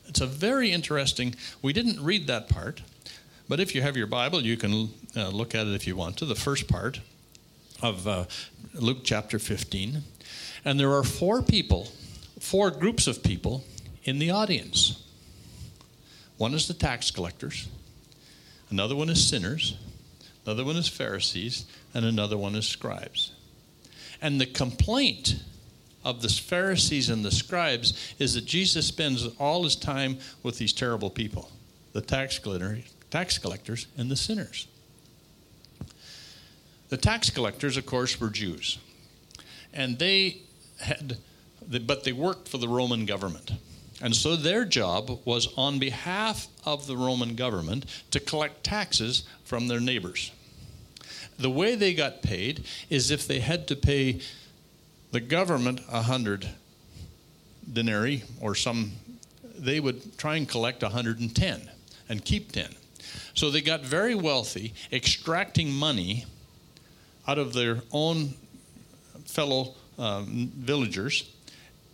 It's 0.07 0.21
a 0.21 0.27
very 0.27 0.71
interesting, 0.71 1.35
we 1.61 1.73
didn't 1.73 2.03
read 2.03 2.27
that 2.27 2.49
part, 2.49 2.81
but 3.47 3.59
if 3.59 3.73
you 3.73 3.81
have 3.81 3.97
your 3.97 4.07
Bible, 4.07 4.41
you 4.41 4.57
can 4.57 4.89
uh, 5.15 5.29
look 5.29 5.55
at 5.55 5.67
it 5.67 5.73
if 5.73 5.87
you 5.87 5.95
want 5.95 6.17
to, 6.17 6.25
the 6.25 6.35
first 6.35 6.67
part 6.67 6.99
of 7.81 8.07
uh, 8.07 8.25
Luke 8.73 8.99
chapter 9.03 9.39
15. 9.39 10.03
And 10.65 10.79
there 10.79 10.93
are 10.93 11.03
four 11.03 11.41
people, 11.41 11.89
four 12.39 12.71
groups 12.71 13.07
of 13.07 13.23
people 13.23 13.63
in 14.03 14.19
the 14.19 14.31
audience. 14.31 15.01
One 16.37 16.53
is 16.53 16.67
the 16.67 16.73
tax 16.73 17.11
collectors, 17.11 17.67
another 18.69 18.95
one 18.95 19.09
is 19.09 19.27
sinners, 19.27 19.77
another 20.45 20.65
one 20.65 20.75
is 20.75 20.87
Pharisees, 20.87 21.65
and 21.93 22.05
another 22.05 22.37
one 22.37 22.55
is 22.55 22.67
scribes. 22.67 23.31
And 24.21 24.39
the 24.39 24.45
complaint 24.45 25.43
of 26.03 26.21
the 26.21 26.29
Pharisees 26.29 27.09
and 27.09 27.23
the 27.23 27.31
scribes 27.31 28.15
is 28.19 28.33
that 28.33 28.45
Jesus 28.45 28.87
spends 28.87 29.27
all 29.39 29.63
his 29.63 29.75
time 29.75 30.17
with 30.41 30.57
these 30.57 30.73
terrible 30.73 31.09
people 31.09 31.49
the 31.93 32.01
tax, 32.01 32.39
tax 33.11 33.37
collectors 33.37 33.87
and 33.97 34.09
the 34.09 34.15
sinners. 34.15 34.67
The 36.89 36.97
tax 36.97 37.29
collectors, 37.29 37.77
of 37.77 37.85
course, 37.85 38.19
were 38.19 38.29
Jews. 38.29 38.79
And 39.73 39.97
they 39.99 40.41
had, 40.79 41.17
but 41.85 42.03
they 42.03 42.13
worked 42.13 42.47
for 42.47 42.57
the 42.57 42.67
Roman 42.67 43.05
government. 43.05 43.51
And 44.03 44.13
so 44.13 44.35
their 44.35 44.65
job 44.65 45.21
was 45.23 45.47
on 45.55 45.79
behalf 45.79 46.49
of 46.65 46.87
the 46.87 46.97
Roman 46.97 47.35
government 47.35 47.85
to 48.11 48.19
collect 48.19 48.61
taxes 48.61 49.23
from 49.45 49.69
their 49.69 49.79
neighbors. 49.79 50.33
The 51.39 51.49
way 51.49 51.75
they 51.75 51.93
got 51.93 52.21
paid 52.21 52.65
is 52.89 53.11
if 53.11 53.25
they 53.25 53.39
had 53.39 53.65
to 53.69 53.77
pay 53.77 54.19
the 55.11 55.21
government 55.21 55.79
a 55.89 56.01
hundred 56.01 56.49
denarii 57.71 58.23
or 58.41 58.55
some, 58.55 58.91
they 59.57 59.79
would 59.79 60.17
try 60.17 60.35
and 60.35 60.49
collect 60.49 60.83
110 60.83 61.71
and 62.09 62.25
keep 62.25 62.51
10. 62.51 62.75
So 63.33 63.49
they 63.49 63.61
got 63.61 63.85
very 63.85 64.15
wealthy, 64.15 64.73
extracting 64.91 65.71
money 65.71 66.25
out 67.25 67.37
of 67.37 67.53
their 67.53 67.81
own 67.93 68.33
fellow 69.23 69.75
um, 69.97 70.51
villagers 70.57 71.23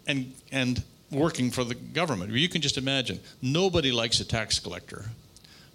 and, 0.08 0.34
and 0.52 0.84
working 1.12 1.52
for 1.52 1.64
the 1.64 1.76
government. 1.76 2.32
You 2.32 2.50
can 2.50 2.62
just 2.62 2.78
imagine, 2.78 3.20
nobody 3.42 3.92
likes 3.92 4.20
a 4.20 4.26
tax 4.26 4.60
collector, 4.60 5.06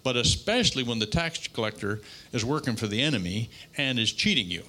but 0.02 0.16
especially 0.16 0.82
when 0.82 0.98
the 0.98 1.06
tax 1.06 1.48
collector 1.48 2.00
is 2.32 2.44
working 2.44 2.76
for 2.76 2.86
the 2.86 3.00
enemy 3.00 3.50
and 3.76 3.98
is 3.98 4.12
cheating 4.12 4.48
you. 4.48 4.62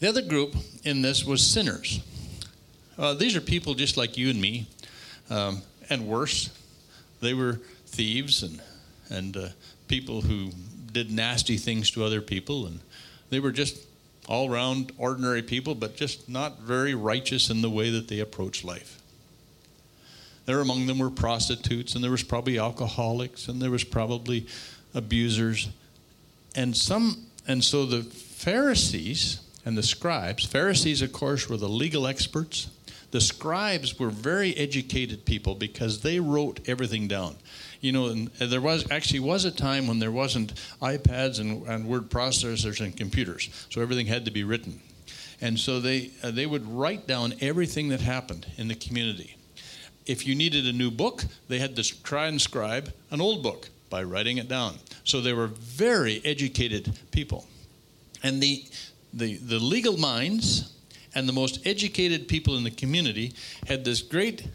The 0.00 0.08
other 0.08 0.22
group 0.22 0.54
in 0.84 1.02
this 1.02 1.24
was 1.24 1.44
sinners. 1.44 2.00
Uh, 2.98 3.14
these 3.14 3.36
are 3.36 3.40
people 3.40 3.74
just 3.74 3.96
like 3.96 4.16
you 4.16 4.30
and 4.30 4.40
me, 4.40 4.66
um, 5.30 5.62
and 5.88 6.06
worse. 6.06 6.50
They 7.20 7.34
were 7.34 7.60
thieves 7.86 8.42
and 8.42 8.60
and 9.08 9.36
uh, 9.36 9.48
people 9.88 10.20
who 10.20 10.50
did 10.92 11.10
nasty 11.10 11.56
things 11.56 11.90
to 11.92 12.04
other 12.04 12.20
people, 12.20 12.66
and 12.66 12.80
they 13.30 13.40
were 13.40 13.52
just 13.52 13.86
all 14.28 14.50
around 14.50 14.92
ordinary 14.98 15.42
people, 15.42 15.74
but 15.74 15.96
just 15.96 16.28
not 16.28 16.60
very 16.60 16.94
righteous 16.94 17.48
in 17.50 17.62
the 17.62 17.70
way 17.70 17.90
that 17.90 18.08
they 18.08 18.18
approached 18.18 18.64
life. 18.64 19.00
There 20.46 20.60
among 20.60 20.86
them 20.86 21.00
were 21.00 21.10
prostitutes, 21.10 21.94
and 21.94 22.02
there 22.02 22.10
was 22.10 22.22
probably 22.22 22.58
alcoholics, 22.58 23.48
and 23.48 23.60
there 23.60 23.70
was 23.70 23.84
probably 23.84 24.46
abusers, 24.94 25.68
and 26.54 26.76
some. 26.76 27.26
And 27.48 27.62
so 27.62 27.84
the 27.84 28.02
Pharisees 28.02 29.40
and 29.64 29.76
the 29.76 29.82
scribes. 29.82 30.46
Pharisees, 30.46 31.02
of 31.02 31.12
course, 31.12 31.48
were 31.48 31.56
the 31.56 31.68
legal 31.68 32.06
experts. 32.06 32.68
The 33.10 33.20
scribes 33.20 33.98
were 33.98 34.10
very 34.10 34.56
educated 34.56 35.24
people 35.24 35.54
because 35.54 36.00
they 36.02 36.20
wrote 36.20 36.60
everything 36.68 37.08
down. 37.08 37.36
You 37.80 37.92
know, 37.92 38.06
and 38.06 38.28
there 38.38 38.60
was 38.60 38.90
actually 38.90 39.20
was 39.20 39.44
a 39.44 39.50
time 39.50 39.86
when 39.86 39.98
there 39.98 40.12
wasn't 40.12 40.54
iPads 40.80 41.40
and, 41.40 41.66
and 41.66 41.86
word 41.86 42.08
processors 42.08 42.80
and 42.80 42.96
computers, 42.96 43.48
so 43.70 43.80
everything 43.80 44.06
had 44.06 44.24
to 44.24 44.30
be 44.30 44.44
written. 44.44 44.80
And 45.40 45.58
so 45.58 45.80
they 45.80 46.10
uh, 46.22 46.30
they 46.30 46.46
would 46.46 46.66
write 46.66 47.06
down 47.06 47.34
everything 47.40 47.88
that 47.88 48.00
happened 48.00 48.46
in 48.56 48.68
the 48.68 48.74
community. 48.74 49.36
If 50.06 50.26
you 50.26 50.34
needed 50.34 50.66
a 50.66 50.72
new 50.72 50.90
book, 50.90 51.24
they 51.48 51.58
had 51.58 51.76
to 51.76 52.02
transcribe 52.02 52.92
an 53.10 53.20
old 53.20 53.42
book 53.42 53.68
by 53.90 54.02
writing 54.02 54.38
it 54.38 54.48
down. 54.48 54.76
So 55.04 55.20
they 55.20 55.32
were 55.32 55.48
very 55.48 56.20
educated 56.24 56.98
people. 57.10 57.46
And 58.22 58.42
the 58.42 58.64
the, 59.16 59.36
the 59.36 59.58
legal 59.58 59.96
minds 59.96 60.72
and 61.14 61.28
the 61.28 61.32
most 61.32 61.66
educated 61.66 62.28
people 62.28 62.56
in 62.56 62.64
the 62.64 62.70
community 62.70 63.32
had 63.66 63.84
this 63.84 64.02
great 64.02 64.46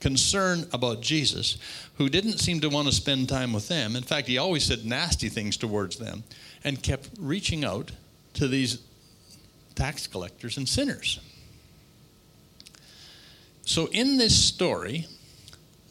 concern 0.00 0.66
about 0.72 1.00
Jesus, 1.00 1.56
who 1.96 2.08
didn't 2.08 2.38
seem 2.38 2.60
to 2.60 2.68
want 2.68 2.86
to 2.86 2.94
spend 2.94 3.28
time 3.28 3.52
with 3.54 3.68
them. 3.68 3.96
In 3.96 4.02
fact, 4.02 4.28
he 4.28 4.36
always 4.36 4.64
said 4.64 4.84
nasty 4.84 5.30
things 5.30 5.56
towards 5.56 5.96
them 5.96 6.22
and 6.62 6.82
kept 6.82 7.08
reaching 7.18 7.64
out 7.64 7.90
to 8.34 8.46
these 8.46 8.78
tax 9.74 10.06
collectors 10.06 10.58
and 10.58 10.68
sinners. 10.68 11.18
So, 13.66 13.88
in 13.88 14.16
this 14.16 14.42
story, 14.42 15.08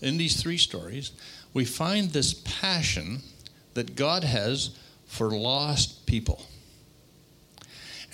in 0.02 0.18
these 0.18 0.42
three 0.42 0.58
stories, 0.58 1.12
we 1.54 1.66
find 1.66 2.10
this 2.10 2.34
passion 2.34 3.22
that 3.74 3.98
God 3.98 4.24
has 4.24 4.70
for 5.06 5.30
lost 5.30 6.06
people. 6.06 6.42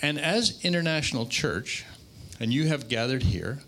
And 0.02 0.18
as 0.18 0.64
International 0.64 1.26
Church, 1.26 1.84
and 2.40 2.52
you 2.52 2.66
have 2.66 2.88
gathered 2.88 3.22
here, 3.22 3.60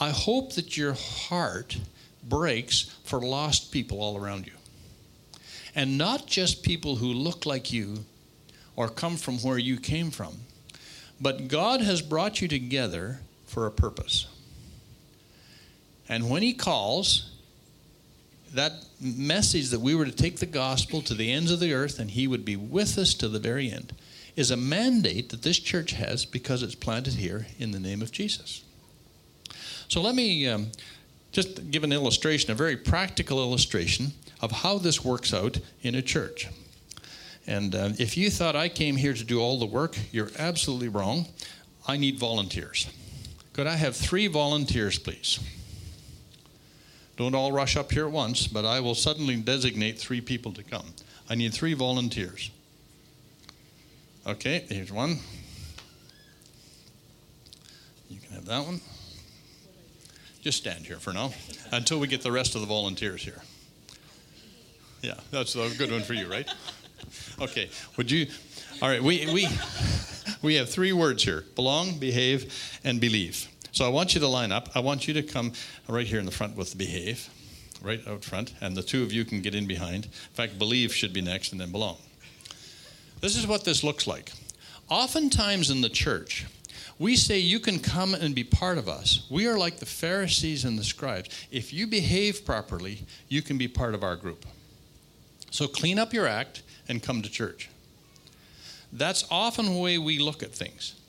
I 0.00 0.08
hope 0.08 0.54
that 0.54 0.78
your 0.78 0.94
heart 0.94 1.76
breaks 2.26 2.96
for 3.04 3.20
lost 3.20 3.72
people 3.72 4.00
all 4.00 4.16
around 4.16 4.46
you. 4.46 4.54
And 5.74 5.98
not 5.98 6.26
just 6.26 6.62
people 6.62 6.96
who 6.96 7.12
look 7.12 7.44
like 7.44 7.70
you 7.70 8.06
or 8.74 8.88
come 8.88 9.18
from 9.18 9.36
where 9.40 9.58
you 9.58 9.76
came 9.78 10.10
from, 10.10 10.38
but 11.20 11.48
God 11.48 11.82
has 11.82 12.00
brought 12.00 12.40
you 12.40 12.48
together 12.48 13.20
for 13.44 13.66
a 13.66 13.70
purpose. 13.70 14.26
And 16.10 16.28
when 16.28 16.42
He 16.42 16.52
calls, 16.52 17.30
that 18.52 18.72
message 19.00 19.70
that 19.70 19.80
we 19.80 19.94
were 19.94 20.04
to 20.04 20.12
take 20.12 20.38
the 20.38 20.46
gospel 20.46 21.00
to 21.02 21.14
the 21.14 21.32
ends 21.32 21.52
of 21.52 21.60
the 21.60 21.72
earth 21.72 21.98
and 21.98 22.10
He 22.10 22.26
would 22.26 22.44
be 22.44 22.56
with 22.56 22.98
us 22.98 23.14
to 23.14 23.28
the 23.28 23.38
very 23.38 23.70
end 23.70 23.94
is 24.36 24.50
a 24.50 24.56
mandate 24.56 25.30
that 25.30 25.42
this 25.42 25.58
church 25.58 25.92
has 25.92 26.24
because 26.24 26.62
it's 26.62 26.74
planted 26.74 27.14
here 27.14 27.46
in 27.58 27.70
the 27.70 27.78
name 27.78 28.02
of 28.02 28.10
Jesus. 28.10 28.64
So 29.88 30.00
let 30.00 30.14
me 30.14 30.46
um, 30.48 30.72
just 31.32 31.70
give 31.70 31.84
an 31.84 31.92
illustration, 31.92 32.50
a 32.50 32.54
very 32.54 32.76
practical 32.76 33.38
illustration 33.38 34.12
of 34.40 34.50
how 34.50 34.78
this 34.78 35.04
works 35.04 35.32
out 35.32 35.58
in 35.82 35.94
a 35.94 36.02
church. 36.02 36.48
And 37.46 37.74
uh, 37.74 37.90
if 37.98 38.16
you 38.16 38.30
thought 38.30 38.56
I 38.56 38.68
came 38.68 38.96
here 38.96 39.14
to 39.14 39.24
do 39.24 39.40
all 39.40 39.58
the 39.58 39.66
work, 39.66 39.96
you're 40.12 40.30
absolutely 40.38 40.88
wrong. 40.88 41.26
I 41.86 41.96
need 41.96 42.18
volunteers. 42.18 42.88
Could 43.52 43.66
I 43.66 43.76
have 43.76 43.96
three 43.96 44.26
volunteers, 44.26 44.98
please? 44.98 45.40
Don't 47.16 47.34
all 47.34 47.52
rush 47.52 47.76
up 47.76 47.92
here 47.92 48.06
at 48.06 48.12
once, 48.12 48.46
but 48.46 48.64
I 48.64 48.80
will 48.80 48.94
suddenly 48.94 49.36
designate 49.36 49.98
three 49.98 50.20
people 50.20 50.52
to 50.52 50.62
come. 50.62 50.86
I 51.28 51.34
need 51.34 51.52
three 51.52 51.74
volunteers. 51.74 52.50
Okay, 54.26 54.64
here's 54.68 54.92
one. 54.92 55.18
You 58.08 58.18
can 58.20 58.34
have 58.34 58.46
that 58.46 58.64
one. 58.64 58.80
Just 60.42 60.58
stand 60.58 60.86
here 60.86 60.96
for 60.96 61.12
now 61.12 61.32
until 61.72 62.00
we 62.00 62.06
get 62.06 62.22
the 62.22 62.32
rest 62.32 62.54
of 62.54 62.62
the 62.62 62.66
volunteers 62.66 63.22
here. 63.22 63.42
Yeah, 65.02 65.14
that's 65.30 65.54
a 65.54 65.70
good 65.76 65.90
one 65.90 66.02
for 66.02 66.14
you, 66.14 66.26
right? 66.26 66.48
Okay, 67.40 67.70
would 67.96 68.10
you? 68.10 68.26
All 68.82 68.88
right, 68.88 69.02
we, 69.02 69.26
we, 69.32 69.48
we 70.42 70.54
have 70.54 70.70
three 70.70 70.92
words 70.92 71.22
here 71.24 71.44
belong, 71.54 71.98
behave, 71.98 72.80
and 72.84 73.00
believe. 73.00 73.49
So 73.72 73.84
I 73.84 73.88
want 73.88 74.14
you 74.14 74.20
to 74.20 74.28
line 74.28 74.52
up. 74.52 74.68
I 74.74 74.80
want 74.80 75.06
you 75.06 75.14
to 75.14 75.22
come 75.22 75.52
right 75.88 76.06
here 76.06 76.18
in 76.18 76.26
the 76.26 76.32
front 76.32 76.56
with 76.56 76.76
behave, 76.76 77.28
right 77.82 78.06
out 78.06 78.24
front, 78.24 78.54
and 78.60 78.76
the 78.76 78.82
two 78.82 79.02
of 79.02 79.12
you 79.12 79.24
can 79.24 79.40
get 79.40 79.54
in 79.54 79.66
behind. 79.66 80.06
In 80.06 80.34
fact, 80.34 80.58
believe 80.58 80.94
should 80.94 81.12
be 81.12 81.20
next 81.20 81.52
and 81.52 81.60
then 81.60 81.70
belong. 81.70 81.98
This 83.20 83.36
is 83.36 83.46
what 83.46 83.64
this 83.64 83.84
looks 83.84 84.06
like. 84.06 84.32
Oftentimes 84.88 85.70
in 85.70 85.82
the 85.82 85.88
church, 85.88 86.46
we 86.98 87.16
say 87.16 87.38
you 87.38 87.60
can 87.60 87.78
come 87.78 88.14
and 88.14 88.34
be 88.34 88.44
part 88.44 88.76
of 88.76 88.88
us. 88.88 89.26
We 89.30 89.46
are 89.46 89.56
like 89.56 89.78
the 89.78 89.86
Pharisees 89.86 90.64
and 90.64 90.78
the 90.78 90.84
scribes. 90.84 91.30
If 91.50 91.72
you 91.72 91.86
behave 91.86 92.44
properly, 92.44 93.06
you 93.28 93.40
can 93.40 93.56
be 93.56 93.68
part 93.68 93.94
of 93.94 94.02
our 94.02 94.16
group. 94.16 94.44
So 95.50 95.66
clean 95.66 95.98
up 95.98 96.12
your 96.12 96.26
act 96.26 96.62
and 96.88 97.02
come 97.02 97.22
to 97.22 97.30
church. 97.30 97.70
That's 98.92 99.24
often 99.30 99.66
the 99.66 99.80
way 99.80 99.98
we 99.98 100.18
look 100.18 100.42
at 100.42 100.52
things. 100.52 100.99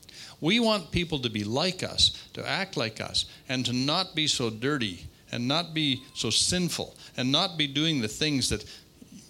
We 0.41 0.59
want 0.59 0.91
people 0.91 1.19
to 1.19 1.29
be 1.29 1.43
like 1.43 1.83
us, 1.83 2.11
to 2.33 2.47
act 2.47 2.75
like 2.75 2.99
us, 2.99 3.25
and 3.47 3.65
to 3.67 3.73
not 3.73 4.15
be 4.15 4.27
so 4.27 4.49
dirty 4.49 5.05
and 5.31 5.47
not 5.47 5.73
be 5.73 6.03
so 6.13 6.29
sinful 6.29 6.95
and 7.15 7.31
not 7.31 7.57
be 7.57 7.67
doing 7.67 8.01
the 8.01 8.07
things 8.07 8.49
that 8.49 8.65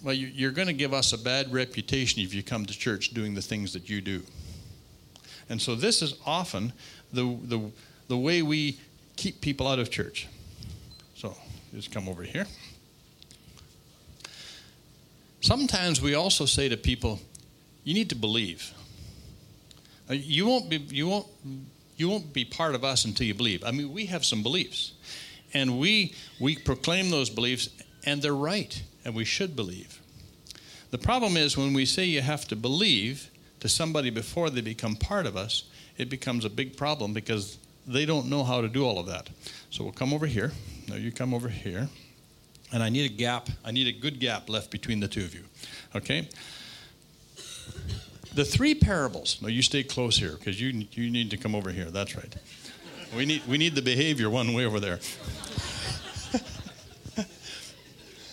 well, 0.02 0.14
you're 0.14 0.50
going 0.50 0.66
to 0.66 0.74
give 0.74 0.92
us 0.92 1.12
a 1.12 1.18
bad 1.18 1.52
reputation 1.52 2.22
if 2.22 2.34
you 2.34 2.42
come 2.42 2.66
to 2.66 2.76
church 2.76 3.10
doing 3.10 3.34
the 3.34 3.42
things 3.42 3.72
that 3.72 3.88
you 3.88 4.00
do. 4.00 4.22
And 5.48 5.62
so 5.62 5.76
this 5.76 6.02
is 6.02 6.14
often 6.26 6.72
the, 7.12 7.38
the, 7.44 7.70
the 8.08 8.16
way 8.16 8.42
we 8.42 8.80
keep 9.16 9.40
people 9.40 9.68
out 9.68 9.78
of 9.78 9.90
church. 9.90 10.26
So 11.14 11.36
just 11.72 11.92
come 11.92 12.08
over 12.08 12.24
here. 12.24 12.46
Sometimes 15.40 16.00
we 16.00 16.14
also 16.14 16.46
say 16.46 16.68
to 16.68 16.76
people, 16.76 17.20
you 17.84 17.94
need 17.94 18.08
to 18.10 18.16
believe. 18.16 18.72
Uh, 20.10 20.14
you 20.14 20.46
won't 20.46 20.68
be, 20.68 20.76
you 20.76 21.08
won't, 21.08 21.26
you 21.96 22.08
won't 22.08 22.32
be 22.32 22.44
part 22.44 22.74
of 22.74 22.84
us 22.84 23.04
until 23.04 23.26
you 23.26 23.34
believe. 23.34 23.62
I 23.64 23.70
mean, 23.70 23.92
we 23.92 24.06
have 24.06 24.24
some 24.24 24.42
beliefs. 24.42 24.92
And 25.54 25.78
we, 25.78 26.14
we 26.40 26.56
proclaim 26.56 27.10
those 27.10 27.30
beliefs, 27.30 27.68
and 28.04 28.22
they're 28.22 28.34
right 28.34 28.82
and 29.04 29.14
we 29.14 29.24
should 29.24 29.54
believe. 29.56 30.00
The 30.90 30.98
problem 30.98 31.36
is 31.36 31.56
when 31.56 31.72
we 31.72 31.86
say 31.86 32.04
you 32.04 32.20
have 32.20 32.46
to 32.48 32.56
believe 32.56 33.30
to 33.60 33.68
somebody 33.68 34.10
before 34.10 34.50
they 34.50 34.60
become 34.60 34.96
part 34.96 35.26
of 35.26 35.36
us, 35.36 35.64
it 35.96 36.08
becomes 36.08 36.44
a 36.44 36.50
big 36.50 36.76
problem 36.76 37.12
because 37.12 37.58
they 37.86 38.04
don't 38.06 38.28
know 38.28 38.44
how 38.44 38.60
to 38.60 38.68
do 38.68 38.84
all 38.84 38.98
of 38.98 39.06
that. 39.06 39.28
So 39.70 39.84
we'll 39.84 39.92
come 39.92 40.12
over 40.12 40.26
here. 40.26 40.52
No, 40.88 40.96
you 40.96 41.12
come 41.12 41.34
over 41.34 41.48
here. 41.48 41.88
And 42.72 42.82
I 42.82 42.88
need 42.88 43.10
a 43.10 43.14
gap. 43.14 43.48
I 43.64 43.70
need 43.70 43.86
a 43.86 43.98
good 43.98 44.18
gap 44.20 44.48
left 44.48 44.70
between 44.70 45.00
the 45.00 45.08
two 45.08 45.24
of 45.24 45.34
you. 45.34 45.44
Okay? 45.94 46.28
The 48.34 48.44
three 48.44 48.74
parables. 48.74 49.38
No, 49.42 49.48
you 49.48 49.62
stay 49.62 49.82
close 49.82 50.16
here 50.16 50.32
because 50.32 50.60
you, 50.60 50.86
you 50.92 51.10
need 51.10 51.30
to 51.30 51.36
come 51.36 51.54
over 51.54 51.70
here. 51.70 51.90
That's 51.90 52.16
right. 52.16 52.34
We 53.14 53.26
need, 53.26 53.42
we 53.46 53.58
need 53.58 53.74
the 53.74 53.82
behavior 53.82 54.30
one 54.30 54.54
way 54.54 54.64
over 54.64 54.80
there. 54.80 54.98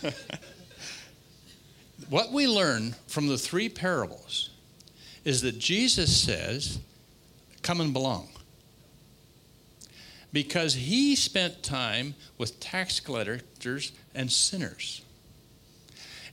what 2.10 2.32
we 2.32 2.48
learn 2.48 2.96
from 3.08 3.28
the 3.28 3.38
three 3.38 3.68
parables 3.68 4.52
is 5.26 5.42
that 5.42 5.60
Jesus 5.60 6.16
says, 6.16 6.80
Come 7.62 7.82
and 7.82 7.92
belong. 7.92 8.30
Because 10.32 10.76
he 10.76 11.16
spent 11.16 11.62
time 11.62 12.16
with 12.38 12.60
tax 12.62 13.02
collectors 13.02 13.92
and 14.16 14.32
sinners. 14.32 15.02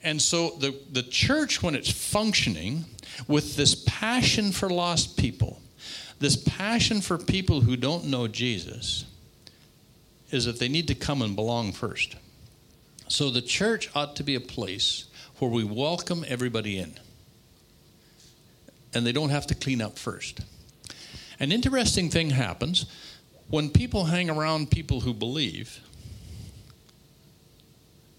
And 0.02 0.20
so 0.20 0.50
the, 0.50 0.74
the 0.92 1.02
church, 1.02 1.62
when 1.62 1.74
it's 1.74 1.90
functioning 1.90 2.84
with 3.26 3.56
this 3.56 3.84
passion 3.86 4.52
for 4.52 4.68
lost 4.68 5.16
people, 5.16 5.60
this 6.18 6.36
passion 6.36 7.00
for 7.00 7.18
people 7.18 7.60
who 7.60 7.76
don't 7.76 8.06
know 8.06 8.28
Jesus, 8.28 9.04
is 10.30 10.44
that 10.44 10.58
they 10.58 10.68
need 10.68 10.88
to 10.88 10.94
come 10.94 11.22
and 11.22 11.36
belong 11.36 11.72
first. 11.72 12.16
So 13.08 13.30
the 13.30 13.42
church 13.42 13.90
ought 13.94 14.16
to 14.16 14.24
be 14.24 14.34
a 14.34 14.40
place 14.40 15.04
where 15.38 15.50
we 15.50 15.64
welcome 15.64 16.24
everybody 16.26 16.78
in. 16.78 16.94
And 18.94 19.06
they 19.06 19.12
don't 19.12 19.30
have 19.30 19.46
to 19.48 19.54
clean 19.54 19.80
up 19.80 19.98
first. 19.98 20.40
An 21.38 21.52
interesting 21.52 22.10
thing 22.10 22.30
happens 22.30 22.86
when 23.48 23.70
people 23.70 24.06
hang 24.06 24.30
around 24.30 24.70
people 24.70 25.00
who 25.00 25.12
believe, 25.12 25.80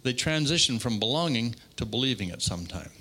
they 0.07 0.13
transition 0.13 0.79
from 0.79 0.99
belonging 0.99 1.55
to 1.75 1.85
believing 1.85 2.31
at 2.31 2.41
some 2.41 2.65
time. 2.65 2.91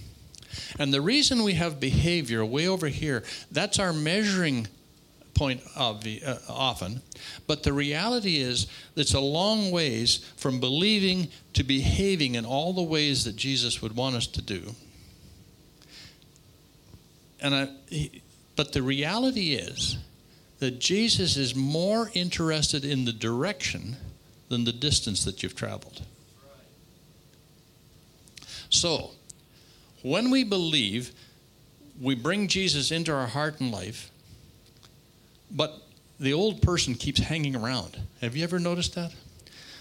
And 0.79 0.92
the 0.92 1.01
reason 1.01 1.45
we 1.45 1.55
have 1.55 1.79
behavior 1.79 2.45
way 2.45 2.66
over 2.66 2.88
here, 2.88 3.23
that's 3.51 3.79
our 3.79 3.92
measuring 3.92 4.66
point 5.35 5.61
of 5.77 6.03
the, 6.03 6.23
uh, 6.25 6.38
often. 6.49 7.03
But 7.47 7.62
the 7.62 7.73
reality 7.73 8.38
is, 8.38 8.66
it's 8.97 9.14
a 9.14 9.21
long 9.21 9.71
ways 9.71 10.25
from 10.37 10.61
believing 10.61 11.29
to 11.53 11.62
behaving 11.62 12.35
in 12.35 12.45
all 12.45 12.73
the 12.73 12.83
ways 12.83 13.25
that 13.25 13.37
Jesus 13.37 13.83
would 13.83 13.95
want 13.95 14.16
us 14.16 14.27
to 14.29 14.42
do. 14.42 14.75
And 17.40 17.55
I, 17.55 18.11
but 18.57 18.73
the 18.73 18.83
reality 18.83 19.55
is 19.55 19.99
that 20.59 20.81
Jesus 20.81 21.37
is 21.37 21.55
more 21.55 22.11
interested 22.14 22.85
in 22.85 23.05
the 23.05 23.12
direction 23.12 23.97
than 24.49 24.64
the 24.64 24.73
distance 24.73 25.25
that 25.25 25.42
you've 25.42 25.55
traveled. 25.55 26.03
So, 28.71 29.11
when 30.03 30.31
we 30.31 30.45
believe, 30.45 31.13
we 32.01 32.15
bring 32.15 32.49
Jesus 32.49 32.91
into 32.91 33.13
our 33.13 33.27
heart 33.27 33.61
and 33.61 33.71
life, 33.71 34.11
but 35.51 35.83
the 36.19 36.33
old 36.33 36.63
person 36.63 36.95
keeps 36.95 37.21
hanging 37.21 37.57
around. 37.57 38.01
Have 38.21 38.37
you 38.37 38.45
ever 38.45 38.59
noticed 38.59 38.95
that? 38.95 39.13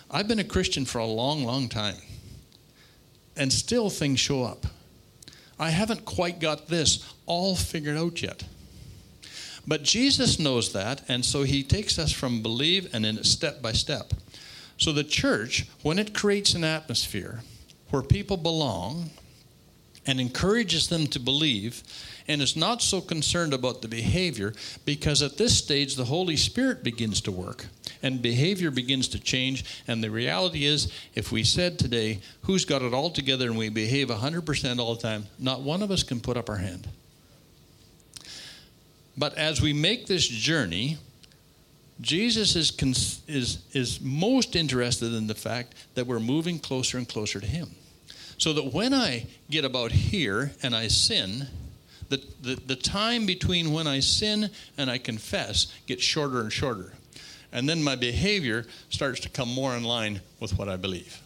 I've 0.10 0.28
been 0.28 0.40
a 0.40 0.44
Christian 0.44 0.86
for 0.86 1.00
a 1.00 1.06
long, 1.06 1.44
long 1.44 1.68
time, 1.70 1.98
and 3.36 3.52
still 3.52 3.90
things 3.90 4.20
show 4.20 4.44
up. 4.44 4.66
I 5.60 5.70
haven't 5.70 6.06
quite 6.06 6.40
got 6.40 6.68
this 6.68 7.14
all 7.26 7.56
figured 7.56 7.98
out 7.98 8.22
yet. 8.22 8.44
But 9.68 9.84
Jesus 9.84 10.38
knows 10.38 10.74
that, 10.74 11.02
and 11.08 11.26
so 11.26 11.44
he 11.44 11.64
takes 11.64 11.98
us 11.98 12.12
from 12.12 12.44
believe 12.44 12.94
and 12.94 13.04
then 13.04 13.24
step 13.24 13.62
by 13.62 13.72
step. 13.72 14.14
So 14.78 14.92
the 14.92 15.04
church, 15.04 15.68
when 15.82 15.98
it 15.98 16.14
creates 16.14 16.54
an 16.54 16.64
atmosphere 16.64 17.42
where 17.90 18.02
people 18.02 18.38
belong 18.38 19.10
and 20.08 20.20
encourages 20.20 20.88
them 20.88 21.08
to 21.08 21.20
believe, 21.20 21.82
and 22.28 22.42
is 22.42 22.56
not 22.56 22.82
so 22.82 23.02
concerned 23.02 23.54
about 23.54 23.82
the 23.82 23.88
behavior 23.88 24.54
because 24.86 25.22
at 25.22 25.38
this 25.38 25.58
stage 25.58 25.96
the 25.96 26.06
Holy 26.06 26.36
Spirit 26.36 26.84
begins 26.84 27.22
to 27.22 27.32
work 27.32 27.66
and 28.02 28.22
behavior 28.22 28.70
begins 28.72 29.08
to 29.10 29.20
change. 29.20 29.66
And 29.88 30.04
the 30.04 30.12
reality 30.12 30.66
is, 30.66 30.92
if 31.16 31.32
we 31.32 31.44
said 31.44 31.80
today, 31.80 32.20
who's 32.44 32.66
got 32.66 32.84
it 32.84 32.94
all 32.94 33.10
together 33.10 33.48
and 33.48 33.58
we 33.58 33.70
behave 33.70 34.10
100% 34.10 34.80
all 34.80 34.96
the 34.96 35.02
time, 35.02 35.26
not 35.40 35.62
one 35.62 35.82
of 35.82 35.92
us 35.92 36.04
can 36.04 36.20
put 36.20 36.38
up 36.38 36.50
our 36.50 36.58
hand. 36.58 36.88
But 39.18 39.36
as 39.38 39.62
we 39.62 39.74
make 39.74 40.08
this 40.08 40.28
journey, 40.28 40.98
Jesus 42.02 42.56
is, 42.56 42.72
is, 43.28 43.64
is 43.74 44.02
most 44.02 44.56
interested 44.56 45.14
in 45.14 45.28
the 45.28 45.36
fact 45.36 45.76
that 45.96 46.06
we're 46.06 46.20
moving 46.20 46.60
closer 46.60 46.98
and 46.98 47.08
closer 47.08 47.40
to 47.40 47.48
Him. 47.48 47.70
So 48.38 48.52
that 48.54 48.74
when 48.74 48.94
I 48.94 49.28
get 49.50 49.64
about 49.64 49.92
here 49.92 50.52
and 50.62 50.76
I 50.76 50.90
sin, 50.90 51.48
the, 52.10 52.22
the, 52.42 52.56
the 52.56 52.76
time 52.76 53.26
between 53.26 53.72
when 53.72 53.88
I 53.88 54.02
sin 54.02 54.50
and 54.78 54.92
I 54.92 54.98
confess 54.98 55.68
gets 55.88 56.04
shorter 56.04 56.42
and 56.42 56.52
shorter. 56.52 56.94
And 57.52 57.70
then 57.70 57.82
my 57.82 57.96
behavior 57.96 58.66
starts 58.90 59.22
to 59.22 59.30
come 59.30 59.50
more 59.50 59.76
in 59.76 59.84
line 59.84 60.20
with 60.42 60.58
what 60.58 60.68
I 60.68 60.76
believe. 60.76 61.22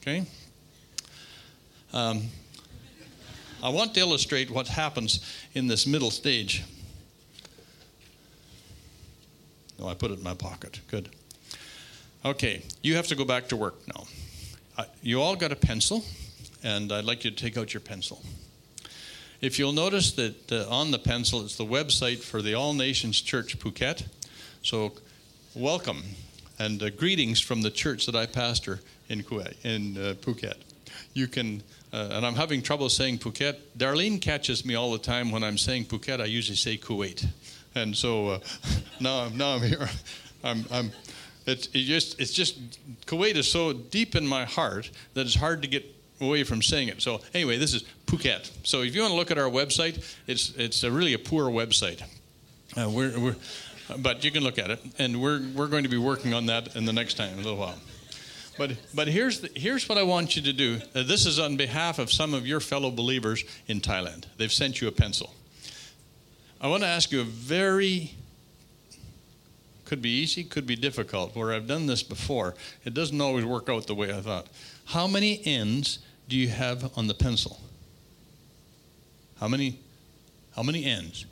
Okay? 0.00 0.26
Um, 1.94 2.24
I 3.62 3.70
want 3.70 3.94
to 3.94 4.00
illustrate 4.00 4.50
what 4.50 4.68
happens 4.68 5.20
in 5.54 5.68
this 5.68 5.86
middle 5.86 6.10
stage. 6.10 6.64
Oh, 9.82 9.88
I 9.88 9.94
put 9.94 10.12
it 10.12 10.18
in 10.18 10.22
my 10.22 10.34
pocket. 10.34 10.80
Good. 10.88 11.08
Okay, 12.24 12.62
you 12.82 12.94
have 12.94 13.08
to 13.08 13.16
go 13.16 13.24
back 13.24 13.48
to 13.48 13.56
work 13.56 13.74
now. 13.88 14.04
Uh, 14.78 14.84
you 15.02 15.20
all 15.20 15.34
got 15.34 15.50
a 15.50 15.56
pencil, 15.56 16.04
and 16.62 16.92
I'd 16.92 17.04
like 17.04 17.24
you 17.24 17.32
to 17.32 17.36
take 17.36 17.58
out 17.58 17.74
your 17.74 17.80
pencil. 17.80 18.22
If 19.40 19.58
you'll 19.58 19.72
notice 19.72 20.12
that 20.12 20.52
uh, 20.52 20.70
on 20.70 20.92
the 20.92 21.00
pencil, 21.00 21.40
it's 21.40 21.56
the 21.56 21.66
website 21.66 22.18
for 22.18 22.40
the 22.40 22.54
All 22.54 22.74
Nations 22.74 23.20
Church 23.20 23.58
Phuket. 23.58 24.06
So, 24.62 24.92
welcome 25.56 26.04
and 26.60 26.80
uh, 26.80 26.90
greetings 26.90 27.40
from 27.40 27.62
the 27.62 27.70
church 27.70 28.06
that 28.06 28.14
I 28.14 28.26
pastor 28.26 28.78
in, 29.08 29.24
Kuwait, 29.24 29.64
in 29.64 29.96
uh, 29.96 30.14
Phuket. 30.14 30.58
You 31.12 31.26
can, 31.26 31.60
uh, 31.92 32.10
and 32.12 32.24
I'm 32.24 32.36
having 32.36 32.62
trouble 32.62 32.88
saying 32.88 33.18
Phuket. 33.18 33.56
Darlene 33.76 34.20
catches 34.20 34.64
me 34.64 34.76
all 34.76 34.92
the 34.92 34.98
time 34.98 35.32
when 35.32 35.42
I'm 35.42 35.58
saying 35.58 35.86
Phuket. 35.86 36.20
I 36.20 36.26
usually 36.26 36.54
say 36.54 36.76
Kuwait, 36.76 37.26
and 37.74 37.96
so 37.96 38.40
now, 39.02 39.28
now 39.28 39.54
I'm 39.54 39.62
here. 39.62 39.88
I'm, 40.44 40.64
I'm 40.70 40.92
it's 41.46 41.66
it 41.68 41.84
just 41.84 42.20
it's 42.20 42.32
just 42.32 42.58
Kuwait 43.06 43.34
is 43.34 43.50
so 43.50 43.72
deep 43.72 44.14
in 44.14 44.26
my 44.26 44.44
heart 44.44 44.90
that 45.14 45.26
it's 45.26 45.34
hard 45.34 45.62
to 45.62 45.68
get 45.68 45.84
away 46.20 46.44
from 46.44 46.62
saying 46.62 46.88
it. 46.88 47.02
So 47.02 47.20
anyway, 47.34 47.58
this 47.58 47.74
is 47.74 47.84
Phuket. 48.06 48.50
So 48.64 48.82
if 48.82 48.94
you 48.94 49.00
want 49.00 49.12
to 49.12 49.16
look 49.16 49.30
at 49.30 49.38
our 49.38 49.50
website, 49.50 50.04
it's 50.26 50.50
it's 50.56 50.84
a 50.84 50.90
really 50.90 51.14
a 51.14 51.18
poor 51.18 51.50
website. 51.50 52.02
Uh, 52.76 52.88
we're, 52.88 53.18
we're, 53.18 53.36
but 53.98 54.24
you 54.24 54.30
can 54.30 54.42
look 54.42 54.58
at 54.58 54.70
it, 54.70 54.80
and 54.98 55.20
we're 55.20 55.42
we're 55.54 55.66
going 55.66 55.82
to 55.82 55.88
be 55.88 55.98
working 55.98 56.32
on 56.32 56.46
that 56.46 56.76
in 56.76 56.84
the 56.84 56.92
next 56.92 57.14
time, 57.14 57.34
in 57.34 57.40
a 57.40 57.42
little 57.42 57.58
while. 57.58 57.78
But 58.56 58.76
but 58.94 59.08
here's 59.08 59.40
the, 59.40 59.50
here's 59.56 59.88
what 59.88 59.98
I 59.98 60.04
want 60.04 60.36
you 60.36 60.42
to 60.42 60.52
do. 60.52 60.80
Uh, 60.94 61.02
this 61.02 61.26
is 61.26 61.38
on 61.38 61.56
behalf 61.56 61.98
of 61.98 62.12
some 62.12 62.34
of 62.34 62.46
your 62.46 62.60
fellow 62.60 62.90
believers 62.90 63.44
in 63.66 63.80
Thailand. 63.80 64.26
They've 64.36 64.52
sent 64.52 64.80
you 64.80 64.88
a 64.88 64.92
pencil. 64.92 65.34
I 66.60 66.68
want 66.68 66.84
to 66.84 66.88
ask 66.88 67.10
you 67.10 67.20
a 67.20 67.24
very 67.24 68.14
could 69.92 70.00
be 70.00 70.22
easy, 70.22 70.42
could 70.42 70.66
be 70.66 70.74
difficult. 70.74 71.36
Where 71.36 71.52
I've 71.52 71.66
done 71.66 71.86
this 71.86 72.02
before, 72.02 72.54
it 72.82 72.94
doesn't 72.94 73.20
always 73.20 73.44
work 73.44 73.68
out 73.68 73.86
the 73.86 73.94
way 73.94 74.10
I 74.10 74.22
thought. 74.22 74.46
How 74.86 75.06
many 75.06 75.42
ends 75.44 75.98
do 76.30 76.38
you 76.38 76.48
have 76.48 76.96
on 76.96 77.08
the 77.08 77.12
pencil? 77.12 77.60
How 79.38 79.48
many? 79.48 79.80
How 80.56 80.62
many 80.62 80.86
ends? 80.86 81.26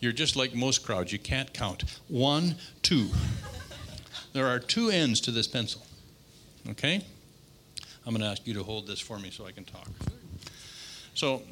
You're 0.00 0.12
just 0.12 0.36
like 0.36 0.54
most 0.54 0.86
crowds. 0.86 1.12
You 1.12 1.18
can't 1.18 1.52
count. 1.52 1.84
One, 2.08 2.54
two. 2.80 3.10
there 4.32 4.46
are 4.46 4.58
two 4.58 4.88
ends 4.88 5.20
to 5.20 5.30
this 5.30 5.46
pencil. 5.46 5.82
Okay? 6.70 7.04
I'm 8.06 8.14
going 8.14 8.22
to 8.22 8.28
ask 8.28 8.46
you 8.46 8.54
to 8.54 8.62
hold 8.62 8.86
this 8.86 9.00
for 9.00 9.18
me 9.18 9.28
so 9.28 9.44
I 9.44 9.52
can 9.52 9.64
talk. 9.64 9.90
So, 11.12 11.42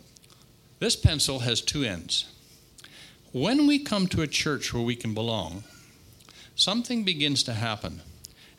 this 0.78 0.96
pencil 0.96 1.40
has 1.40 1.60
two 1.60 1.84
ends. 1.84 2.32
When 3.32 3.66
we 3.66 3.78
come 3.78 4.06
to 4.06 4.22
a 4.22 4.26
church 4.26 4.72
where 4.72 4.82
we 4.82 4.96
can 4.96 5.12
belong, 5.12 5.64
something 6.54 7.04
begins 7.04 7.42
to 7.44 7.52
happen, 7.54 8.02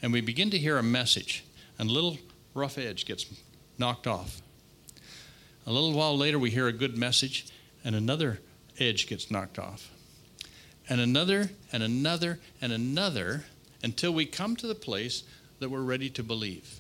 and 0.02 0.12
we 0.12 0.22
begin 0.22 0.50
to 0.52 0.58
hear 0.58 0.78
a 0.78 0.84
message, 0.84 1.44
and 1.78 1.90
a 1.90 1.94
little 1.94 2.18
rough 2.54 2.78
edge 2.78 3.06
gets 3.06 3.26
knocked 3.78 4.08
off. 4.08 4.42
A 5.68 5.72
little 5.72 5.94
while 5.94 6.18
later, 6.18 6.38
we 6.38 6.52
hear 6.52 6.68
a 6.68 6.74
good 6.74 6.98
message, 6.98 7.48
and 7.84 7.96
another 7.96 8.40
edge 8.80 9.08
gets 9.08 9.32
knocked 9.32 9.58
off. 9.58 9.90
And 10.88 11.02
another, 11.02 11.50
and 11.72 11.82
another, 11.82 12.40
and 12.62 12.72
another, 12.72 13.46
until 13.82 14.14
we 14.14 14.26
come 14.26 14.56
to 14.58 14.68
the 14.68 14.76
place 14.76 15.24
that 15.60 15.70
we're 15.70 15.82
ready 15.82 16.10
to 16.12 16.24
believe. 16.24 16.80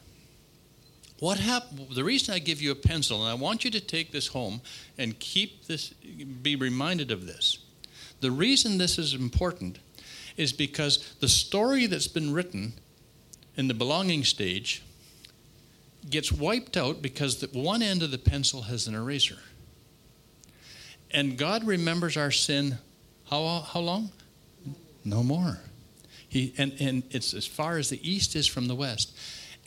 What 1.20 1.40
happened? 1.40 1.88
The 1.96 2.04
reason 2.04 2.34
I 2.34 2.40
give 2.40 2.62
you 2.62 2.72
a 2.72 2.76
pencil, 2.76 3.22
and 3.22 3.32
I 3.32 3.34
want 3.42 3.64
you 3.64 3.72
to 3.72 3.80
take 3.80 4.12
this 4.12 4.28
home 4.28 4.62
and 4.98 5.18
keep 5.18 5.66
this, 5.66 5.90
be 5.90 6.56
reminded 6.56 7.10
of 7.10 7.26
this. 7.26 7.58
The 8.20 8.32
reason 8.32 8.78
this 8.78 9.00
is 9.00 9.14
important 9.14 9.80
is 10.38 10.54
because 10.54 11.14
the 11.20 11.28
story 11.28 11.86
that's 11.86 12.08
been 12.08 12.34
written 12.34 12.74
in 13.56 13.68
the 13.68 13.74
belonging 13.74 14.24
stage 14.24 14.84
gets 16.10 16.32
wiped 16.32 16.78
out 16.78 17.02
because 17.02 17.38
the 17.38 17.48
one 17.60 17.82
end 17.82 18.04
of 18.04 18.12
the 18.12 18.18
pencil 18.18 18.64
has 18.64 18.88
an 18.88 18.96
eraser. 18.96 19.38
And 21.12 21.38
God 21.38 21.66
remembers 21.66 22.18
our 22.18 22.32
sin 22.32 22.78
how, 23.30 23.62
how 23.62 23.80
long? 23.80 24.12
No 25.04 25.24
more. 25.24 25.60
He, 26.28 26.54
and, 26.58 26.74
and 26.80 27.04
it's 27.12 27.34
as 27.34 27.48
far 27.48 27.78
as 27.78 27.90
the 27.90 28.10
east 28.10 28.36
is 28.36 28.46
from 28.46 28.68
the 28.68 28.76
west. 28.76 29.18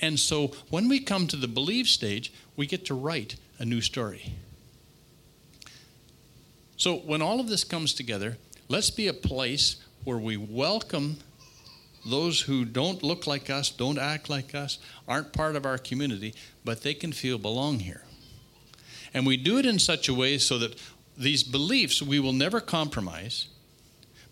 And 0.01 0.19
so 0.19 0.49
when 0.71 0.89
we 0.89 1.01
come 1.01 1.27
to 1.29 1.37
the 1.37 1.49
believe 1.49 1.89
stage, 1.89 2.33
we 2.57 2.67
get 2.67 2.85
to 2.87 2.95
write 2.95 3.37
a 3.59 3.65
new 3.65 3.81
story. 3.81 4.35
So 6.77 6.97
when 6.97 7.23
all 7.23 7.41
of 7.41 7.49
this 7.49 7.65
comes 7.65 7.95
together, 7.95 8.37
let's 8.69 8.91
be 8.91 9.09
a 9.09 9.13
place 9.13 9.77
where 10.05 10.19
we 10.19 10.37
welcome 10.37 11.19
those 12.07 12.41
who 12.41 12.65
don't 12.65 13.03
look 13.03 13.27
like 13.27 13.51
us, 13.51 13.71
don't 13.71 13.99
act 13.99 14.31
like 14.31 14.55
us, 14.55 14.79
aren't 15.07 15.33
part 15.33 15.57
of 15.57 15.67
our 15.67 15.79
community, 15.79 16.35
but 16.65 16.83
they 16.83 16.95
can 16.95 17.13
feel 17.13 17.39
belong 17.39 17.81
here. 17.81 18.03
And 19.13 19.27
we 19.27 19.37
do 19.37 19.59
it 19.59 19.67
in 19.67 19.79
such 19.79 20.09
a 20.09 20.15
way 20.15 20.39
so 20.39 20.59
that 20.59 20.81
these 21.17 21.43
beliefs 21.43 22.01
we 22.01 22.21
will 22.21 22.33
never 22.33 22.61
compromise, 22.61 23.49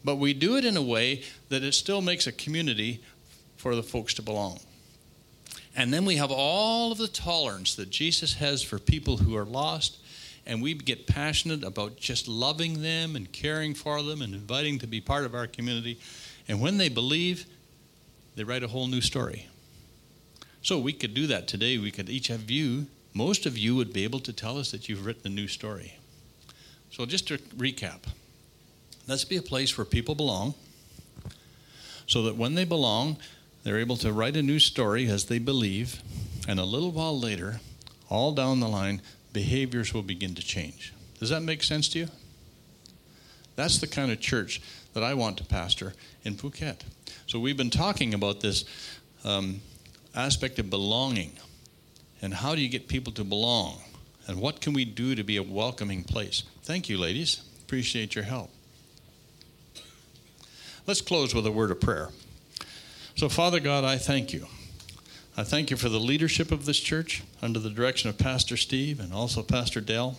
but 0.05 0.17
we 0.17 0.33
do 0.33 0.57
it 0.57 0.65
in 0.65 0.77
a 0.77 0.83
way 0.83 1.23
that 1.49 1.65
it 1.65 1.73
still 1.73 2.01
makes 2.01 2.27
a 2.27 2.33
community 2.33 3.03
for 3.57 3.75
the 3.75 3.83
folks 3.83 4.15
to 4.15 4.23
belong. 4.23 4.61
And 5.75 5.93
then 5.93 6.05
we 6.05 6.17
have 6.17 6.31
all 6.31 6.93
of 6.93 6.99
the 6.99 7.09
tolerance 7.09 7.75
that 7.75 7.91
Jesus 7.91 8.35
has 8.35 8.63
for 8.63 8.79
people 8.79 9.19
who 9.19 9.37
are 9.37 9.45
lost, 9.45 9.99
and 10.47 10.63
we 10.63 10.75
get 10.75 11.07
passionate 11.07 11.65
about 11.65 11.97
just 11.97 12.29
loving 12.29 12.83
them 12.83 13.17
and 13.17 13.31
caring 13.33 13.75
for 13.75 14.03
them 14.03 14.23
and 14.23 14.35
inviting 14.35 14.79
to 14.79 14.87
be 14.87 15.01
part 15.01 15.25
of 15.25 15.35
our 15.35 15.47
community. 15.47 15.99
And 16.49 16.61
when 16.61 16.79
they 16.79 16.89
believe, 16.89 17.47
they 18.37 18.45
write 18.45 18.63
a 18.63 18.69
whole 18.69 18.87
new 18.87 19.01
story. 19.01 19.49
So 20.63 20.79
we 20.79 20.93
could 20.93 21.15
do 21.15 21.27
that 21.27 21.49
today. 21.49 21.79
We 21.79 21.91
could 21.91 22.09
each 22.09 22.29
have 22.29 22.51
you, 22.51 22.87
most 23.15 23.47
of 23.47 23.57
you 23.57 23.75
would 23.77 23.93
be 23.93 24.05
able 24.05 24.21
to 24.21 24.33
tell 24.33 24.59
us 24.59 24.71
that 24.71 24.89
you've 24.89 25.07
written 25.07 25.33
a 25.33 25.35
new 25.35 25.49
story. 25.49 25.99
So 26.91 27.07
just 27.07 27.29
to 27.29 27.39
recap, 27.39 28.01
let's 29.09 29.25
be 29.25 29.37
a 29.37 29.43
place 29.43 29.77
where 29.77 29.85
people 29.85 30.15
belong 30.15 30.55
so 32.07 32.23
that 32.23 32.37
when 32.37 32.55
they 32.55 32.65
belong, 32.65 33.17
they're 33.65 33.79
able 33.79 33.97
to 33.97 34.13
write 34.13 34.37
a 34.37 34.43
new 34.43 34.59
story 34.59 35.09
as 35.09 35.25
they 35.25 35.39
believe, 35.39 36.01
and 36.47 36.61
a 36.61 36.65
little 36.65 36.93
while 36.93 37.19
later, 37.19 37.61
all 38.09 38.33
down 38.33 38.61
the 38.61 38.69
line, 38.69 39.03
behaviors 39.37 39.93
will 39.93 40.03
begin 40.03 40.35
to 40.35 40.43
change. 40.43 40.95
Does 41.21 41.29
that 41.29 41.43
make 41.43 41.63
sense 41.63 41.91
to 41.91 41.99
you? 41.99 42.09
That's 43.55 43.77
the 43.77 43.87
kind 43.87 44.11
of 44.11 44.19
church 44.19 44.63
that 44.95 45.03
I 45.03 45.13
want 45.13 45.37
to 45.37 45.45
pastor 45.45 45.93
in 46.25 46.37
Phuket. 46.37 46.81
So 47.27 47.39
we've 47.39 47.57
been 47.57 47.69
talking 47.69 48.15
about 48.15 48.41
this 48.41 48.65
um, 49.25 49.61
aspect 50.15 50.59
of 50.59 50.71
belonging 50.71 51.33
and 52.23 52.33
how 52.33 52.55
do 52.55 52.63
you 52.63 52.71
get 52.71 52.89
people 52.89 53.13
to 53.13 53.25
belong 53.25 53.81
and 54.27 54.41
what 54.41 54.63
can 54.63 54.73
we 54.73 54.87
do 54.87 55.15
to 55.15 55.23
be 55.23 55.37
a 55.37 55.43
welcoming 55.43 56.03
place. 56.03 56.45
Thank 56.63 56.89
you, 56.89 56.97
ladies. 56.97 57.43
Appreciate 57.61 58.15
your 58.15 58.25
help. 58.25 58.49
Let's 60.87 61.03
close 61.03 61.35
with 61.35 61.47
a 61.47 61.53
word 61.53 61.71
of 61.71 61.79
prayer. 61.79 62.09
So, 63.17 63.29
Father 63.29 63.61
God, 63.61 63.85
I 63.85 63.99
thank 63.99 64.33
you. 64.33 64.47
I 65.39 65.45
thank 65.45 65.71
you 65.71 65.77
for 65.77 65.91
the 65.91 66.01
leadership 66.01 66.51
of 66.51 66.65
this 66.65 66.81
church 66.81 67.23
under 67.43 67.59
the 67.59 67.69
direction 67.69 68.09
of 68.09 68.17
Pastor 68.17 68.57
Steve 68.57 68.99
and 68.99 69.13
also 69.13 69.43
Pastor 69.43 69.83
Dell. 69.83 70.17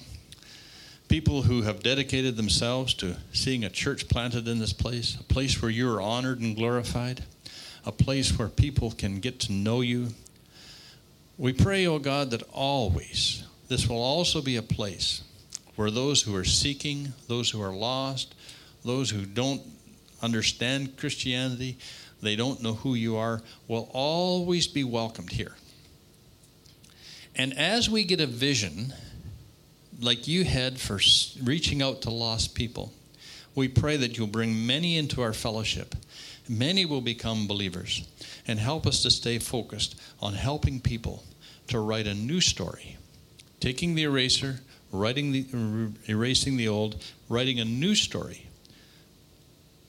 People 1.08 1.42
who 1.42 1.64
have 1.64 1.82
dedicated 1.82 2.38
themselves 2.38 2.94
to 2.96 3.18
seeing 3.34 3.64
a 3.64 3.70
church 3.72 4.10
planted 4.10 4.48
in 4.48 4.60
this 4.60 4.74
place, 4.74 5.18
a 5.20 5.24
place 5.24 5.60
where 5.60 5.72
you 5.72 5.92
are 5.92 6.00
honored 6.00 6.40
and 6.40 6.56
glorified, 6.56 7.24
a 7.84 7.92
place 7.92 8.38
where 8.38 8.48
people 8.48 8.92
can 8.92 9.20
get 9.20 9.40
to 9.40 9.52
know 9.52 9.82
you. 9.82 10.10
We 11.40 11.52
pray, 11.52 11.88
O 11.88 11.96
oh 11.96 12.00
God, 12.00 12.30
that 12.30 12.44
always 12.54 13.44
this 13.70 13.90
will 13.90 14.04
also 14.04 14.40
be 14.40 14.58
a 14.58 14.62
place 14.62 15.24
where 15.78 15.90
those 15.90 16.22
who 16.22 16.36
are 16.36 16.46
seeking, 16.46 17.14
those 17.28 17.50
who 17.50 17.60
are 17.60 17.74
lost, 17.74 18.36
those 18.86 19.10
who 19.10 19.26
don't 19.26 19.64
understand 20.22 20.96
Christianity, 20.96 21.80
they 22.22 22.36
don't 22.36 22.62
know 22.62 22.74
who 22.74 22.96
you 22.96 23.16
are, 23.18 23.42
will 23.68 23.90
always 23.94 24.68
be 24.68 24.84
welcomed 24.84 25.32
here. 25.32 25.56
And 27.36 27.58
as 27.58 27.90
we 27.90 28.04
get 28.04 28.20
a 28.20 28.28
vision, 28.28 28.94
like 30.00 30.28
you 30.28 30.44
had 30.44 30.80
for 30.80 31.00
reaching 31.44 31.82
out 31.82 32.02
to 32.04 32.10
lost 32.10 32.56
people, 32.56 32.94
we 33.54 33.68
pray 33.68 33.98
that 33.98 34.18
you'll 34.18 34.28
bring 34.28 34.66
many 34.66 34.98
into 34.98 35.22
our 35.22 35.34
fellowship. 35.34 35.96
Many 36.50 36.86
will 36.86 37.02
become 37.02 37.48
believers 37.48 38.08
and 38.48 38.60
help 38.60 38.88
us 38.88 39.04
to 39.04 39.12
stay 39.12 39.40
focused 39.40 40.00
on 40.20 40.34
helping 40.34 40.80
people 40.80 41.24
to 41.68 41.80
write 41.80 42.08
a 42.08 42.14
new 42.14 42.42
story, 42.42 42.98
taking 43.60 43.94
the 43.94 44.04
eraser, 44.04 44.62
writing 44.92 45.32
the, 45.32 45.46
er, 45.54 45.92
erasing 46.08 46.58
the 46.58 46.68
old, 46.68 47.04
writing 47.30 47.60
a 47.60 47.66
new 47.66 47.94
story, 47.94 48.48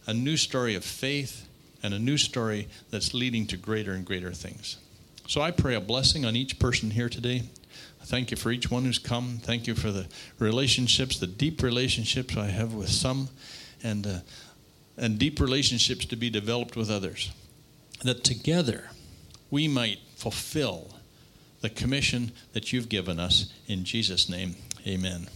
a 0.06 0.14
new 0.14 0.36
story 0.36 0.74
of 0.74 0.84
faith, 0.84 1.47
and 1.82 1.94
a 1.94 1.98
new 1.98 2.18
story 2.18 2.68
that's 2.90 3.14
leading 3.14 3.46
to 3.46 3.56
greater 3.56 3.92
and 3.92 4.04
greater 4.04 4.32
things. 4.32 4.76
So 5.26 5.40
I 5.40 5.50
pray 5.50 5.74
a 5.74 5.80
blessing 5.80 6.24
on 6.24 6.36
each 6.36 6.58
person 6.58 6.90
here 6.90 7.08
today. 7.08 7.42
Thank 8.04 8.30
you 8.30 8.36
for 8.36 8.50
each 8.50 8.70
one 8.70 8.84
who's 8.84 8.98
come. 8.98 9.38
Thank 9.42 9.66
you 9.66 9.74
for 9.74 9.90
the 9.90 10.06
relationships, 10.38 11.18
the 11.18 11.26
deep 11.26 11.62
relationships 11.62 12.36
I 12.36 12.46
have 12.46 12.72
with 12.72 12.88
some, 12.88 13.28
and 13.82 14.06
uh, 14.06 14.18
and 14.96 15.18
deep 15.18 15.40
relationships 15.40 16.04
to 16.06 16.16
be 16.16 16.30
developed 16.30 16.76
with 16.76 16.90
others. 16.90 17.30
That 18.02 18.24
together 18.24 18.90
we 19.50 19.68
might 19.68 19.98
fulfill 20.16 20.94
the 21.60 21.70
commission 21.70 22.32
that 22.52 22.72
you've 22.72 22.88
given 22.88 23.18
us. 23.18 23.52
In 23.66 23.84
Jesus' 23.84 24.28
name, 24.28 24.56
amen. 24.86 25.28